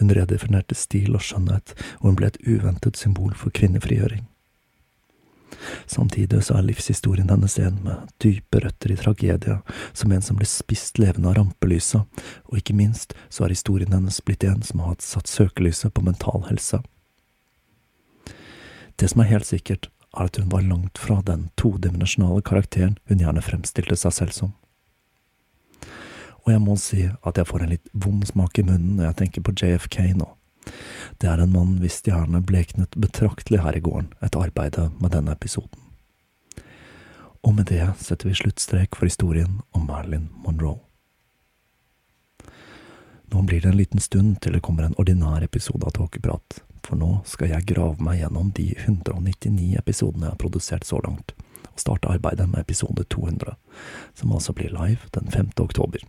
[0.00, 4.26] Hun redefinerte stil og skjønnhet, og hun ble et uventet symbol for kvinnefrigjøring.
[5.86, 9.60] Samtidig så er livshistorien hennes en med dype røtter i tragedia,
[9.92, 14.18] som en som ble spist levende av rampelyset, og ikke minst så er historien hennes
[14.24, 16.82] blitt en som har satt søkelyset på mental helse.
[18.98, 23.22] Det som er helt sikkert, er at hun var langt fra den todimensjonale karakteren hun
[23.22, 24.52] gjerne fremstilte seg selv som.
[26.42, 29.18] Og jeg må si at jeg får en litt vond smak i munnen når jeg
[29.22, 30.28] tenker på JFK nå.
[31.18, 35.34] Det er en mann hvis stjerne bleknet betraktelig her i gården etter arbeidet med denne
[35.34, 35.78] episoden.
[37.42, 40.78] Og med det setter vi sluttstrek for historien om Marilyn Monroe.
[43.32, 46.98] Nå blir det en liten stund til det kommer en ordinær episode av Tåkeprat, for
[46.98, 51.34] nå skal jeg grave meg gjennom de 199 episodene jeg har produsert så langt,
[51.68, 53.54] og starte arbeidet med episode 200,
[54.14, 55.54] som altså blir live den 5.
[55.64, 56.04] oktober.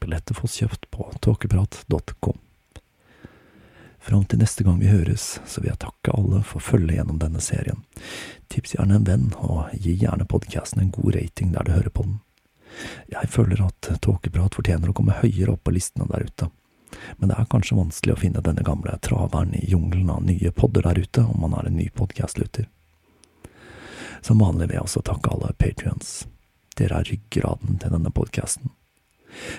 [0.00, 2.38] Billetter fås kjøpt på tåkeprat.com.
[4.00, 7.42] Fram til neste gang vi høres, så vil jeg takke alle for følget gjennom denne
[7.44, 7.82] serien.
[8.48, 12.06] Tips gjerne en venn, og gi gjerne podkasten en god rating der du hører på
[12.06, 12.16] den.
[13.10, 16.48] Jeg føler at Tåkeprat fortjener å komme høyere opp på listene der ute
[17.16, 20.88] men det er kanskje vanskelig å finne denne gamle traveren i jungelen av nye podder
[20.88, 22.68] der ute, om man er en ny podkastlytter.
[24.20, 26.26] Som vanlig vil jeg også takke alle patrions.
[26.76, 28.72] Dere er ryggraden til denne podkasten.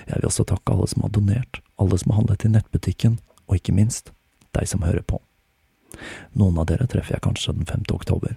[0.06, 3.18] Jeg vil også takke alle som har donert, alle som har handlet i nettbutikken,
[3.48, 4.12] og ikke minst
[4.56, 5.20] deg som hører på.
[6.38, 7.88] Noen av dere treffer jeg kanskje den 5.
[7.96, 8.36] oktober.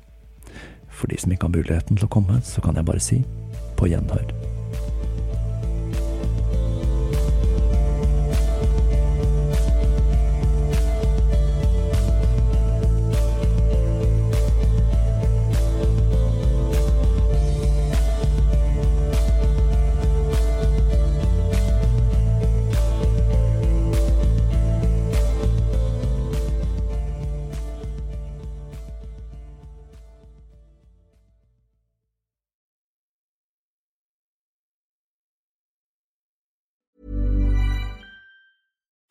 [0.90, 3.22] For de som ikke har muligheten til å komme, så kan jeg bare si
[3.76, 4.45] på gjenhør.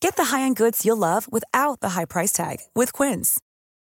[0.00, 3.38] Get the high-end goods you'll love without the high price tag with Quince.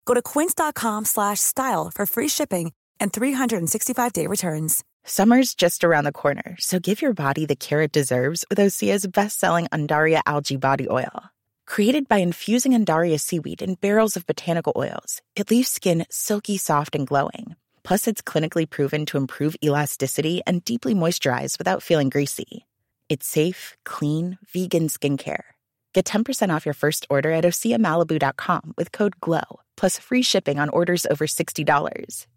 [0.05, 4.83] Go to quince.com slash style for free shipping and 365-day returns.
[5.03, 9.05] Summer's just around the corner, so give your body the care it deserves with Osea's
[9.05, 11.23] best-selling Andaria Algae Body Oil.
[11.65, 16.95] Created by infusing Andaria seaweed in barrels of botanical oils, it leaves skin silky soft
[16.95, 17.55] and glowing.
[17.83, 22.65] Plus, it's clinically proven to improve elasticity and deeply moisturize without feeling greasy.
[23.09, 25.56] It's safe, clean, vegan skincare.
[25.93, 30.69] Get 10% off your first order at oseamalibu.com with code GLOW, plus free shipping on
[30.69, 32.27] orders over $60.